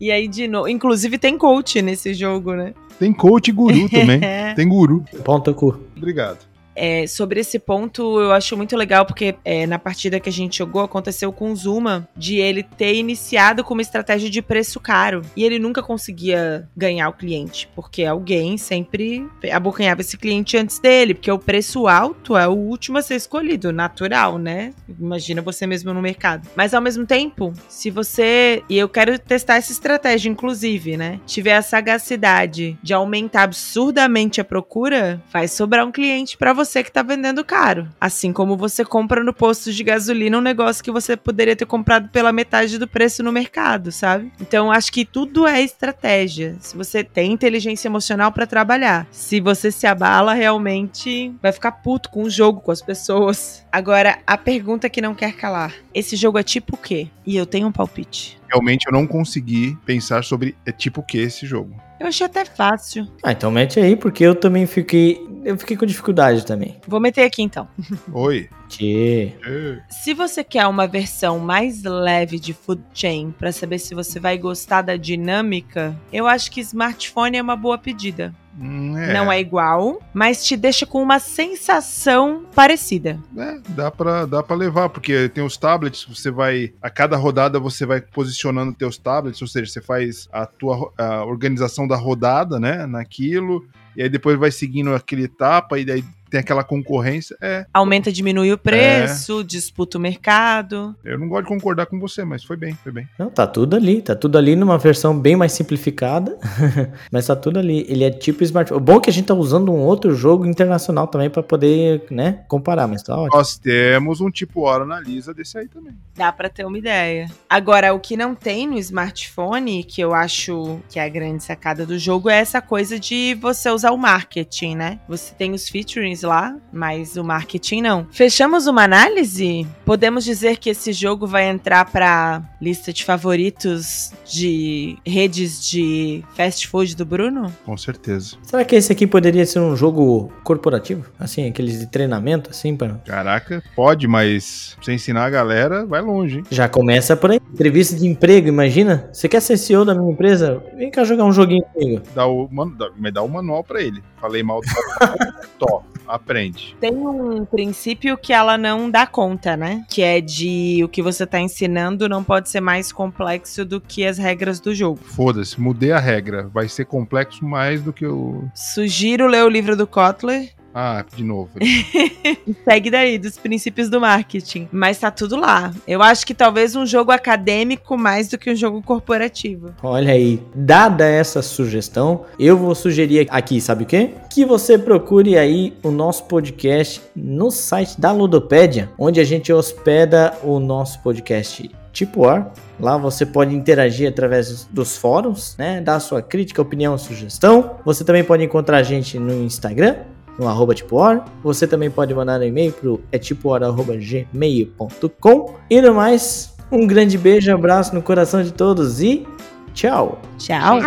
[0.00, 0.68] E aí, de novo.
[0.68, 2.74] Inclusive, tem coach nesse jogo, né?
[2.98, 4.20] Tem coach e guru também.
[4.54, 5.04] tem guru.
[5.24, 5.78] Ponto cu.
[5.96, 6.53] Obrigado.
[6.76, 10.58] É, sobre esse ponto, eu acho muito legal, porque é, na partida que a gente
[10.58, 15.22] jogou, aconteceu com o Zuma, de ele ter iniciado com uma estratégia de preço caro.
[15.36, 21.14] E ele nunca conseguia ganhar o cliente, porque alguém sempre abocanhava esse cliente antes dele,
[21.14, 24.72] porque o preço alto é o último a ser escolhido, natural, né?
[24.88, 26.48] Imagina você mesmo no mercado.
[26.56, 28.62] Mas ao mesmo tempo, se você.
[28.68, 31.20] E eu quero testar essa estratégia, inclusive, né?
[31.26, 36.82] Tiver a sagacidade de aumentar absurdamente a procura, vai sobrar um cliente para você você
[36.82, 37.88] que tá vendendo caro.
[38.00, 42.08] Assim como você compra no posto de gasolina um negócio que você poderia ter comprado
[42.08, 44.32] pela metade do preço no mercado, sabe?
[44.40, 46.56] Então acho que tudo é estratégia.
[46.60, 52.10] Se você tem inteligência emocional para trabalhar, se você se abala realmente vai ficar puto
[52.10, 53.64] com o jogo, com as pessoas.
[53.70, 57.08] Agora, a pergunta que não quer calar: esse jogo é tipo o quê?
[57.26, 58.38] E eu tenho um palpite.
[58.48, 61.74] Realmente eu não consegui pensar sobre é tipo o que esse jogo.
[61.98, 63.08] Eu achei até fácil.
[63.22, 65.18] Ah, então mete aí, porque eu também fiquei.
[65.44, 66.80] Eu fiquei com dificuldade também.
[66.86, 67.68] Vou meter aqui então.
[68.12, 68.48] Oi.
[68.68, 69.34] Que.
[69.44, 69.78] É.
[69.90, 74.38] Se você quer uma versão mais leve de Food Chain para saber se você vai
[74.38, 78.34] gostar da dinâmica, eu acho que smartphone é uma boa pedida.
[78.58, 79.12] Hum, é.
[79.12, 83.18] Não é igual, mas te deixa com uma sensação parecida.
[83.36, 86.72] É, dá pra, dá pra levar, porque tem os tablets, você vai.
[86.80, 91.24] A cada rodada você vai posicionando teus tablets, ou seja, você faz a tua a
[91.24, 92.86] organização da rodada, né?
[92.86, 93.66] Naquilo,
[93.96, 96.04] e aí depois vai seguindo aquele etapa, e daí
[96.34, 97.36] tem aquela concorrência.
[97.40, 100.96] É, Aumenta, diminui o preço, disputa o mercado.
[101.04, 103.08] eu não gosto de concordar com você, mas foi bem, foi bem.
[103.16, 104.02] Não, tá tudo ali.
[104.02, 106.36] Tá tudo ali numa versão bem mais simplificada.
[107.12, 107.86] mas tá tudo ali.
[107.88, 108.80] Ele é tipo smartphone.
[108.80, 112.02] O bom é que a gente tá usando um outro jogo internacional também pra poder,
[112.10, 113.38] né, comparar, mas tá ótimo.
[113.38, 115.94] Nós temos um tipo hora analisa desse aí também.
[116.16, 117.30] Dá pra ter uma ideia.
[117.48, 121.86] Agora, o que não tem no smartphone, que eu acho que é a grande sacada
[121.86, 124.98] do jogo, é essa coisa de você usar o marketing, né?
[125.08, 128.06] Você tem os featurings lá, mas o marketing não.
[128.10, 129.66] Fechamos uma análise?
[129.84, 136.66] Podemos dizer que esse jogo vai entrar pra lista de favoritos de redes de fast
[136.68, 137.52] food do Bruno?
[137.64, 138.36] Com certeza.
[138.42, 141.04] Será que esse aqui poderia ser um jogo corporativo?
[141.18, 146.38] Assim, aqueles de treinamento, assim, para Caraca, pode, mas você ensinar a galera, vai longe,
[146.38, 146.44] hein?
[146.50, 147.40] Já começa por aí.
[147.52, 149.08] Entrevista de emprego, imagina.
[149.12, 150.62] Você quer ser CEO da minha empresa?
[150.76, 152.02] Vem cá jogar um joguinho comigo.
[152.14, 154.02] Dá o, man- dá- me dá o manual pra ele.
[154.20, 154.66] Falei mal do
[155.58, 156.76] Tó, aprende.
[156.80, 159.84] Tem um princípio que ela não dá conta, né?
[159.88, 164.06] Que é de o que você tá ensinando não pode ser mais complexo do que
[164.06, 164.98] as regras do jogo.
[165.02, 166.48] Foda-se, mudei a regra.
[166.52, 168.44] Vai ser complexo mais do que o.
[168.54, 171.50] Sugiro ler o livro do Kotler Ah, de novo.
[172.64, 174.68] segue daí, dos princípios do marketing.
[174.72, 175.72] Mas tá tudo lá.
[175.86, 179.72] Eu acho que talvez um jogo acadêmico mais do que um jogo corporativo.
[179.82, 184.10] Olha aí, dada essa sugestão, eu vou sugerir aqui, sabe o quê?
[184.28, 190.36] Que você procure aí o nosso podcast no site da Ludopédia, onde a gente hospeda
[190.42, 192.52] o nosso podcast Tipo Ar.
[192.80, 195.80] Lá você pode interagir através dos fóruns, né?
[195.80, 197.76] Dar sua crítica, opinião, sugestão.
[197.84, 199.98] Você também pode encontrar a gente no Instagram,
[200.38, 201.24] no arroba tipoar.
[201.42, 205.54] Você também pode mandar um e-mail pro é tipoar.gmail.com.
[205.70, 209.26] E no mais, um grande beijo, abraço no coração de todos e
[209.72, 210.20] tchau!
[210.38, 210.78] Tchau.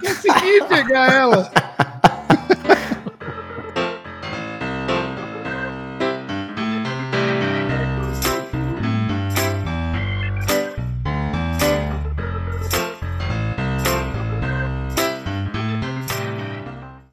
[0.00, 1.52] Consegui pegar ela!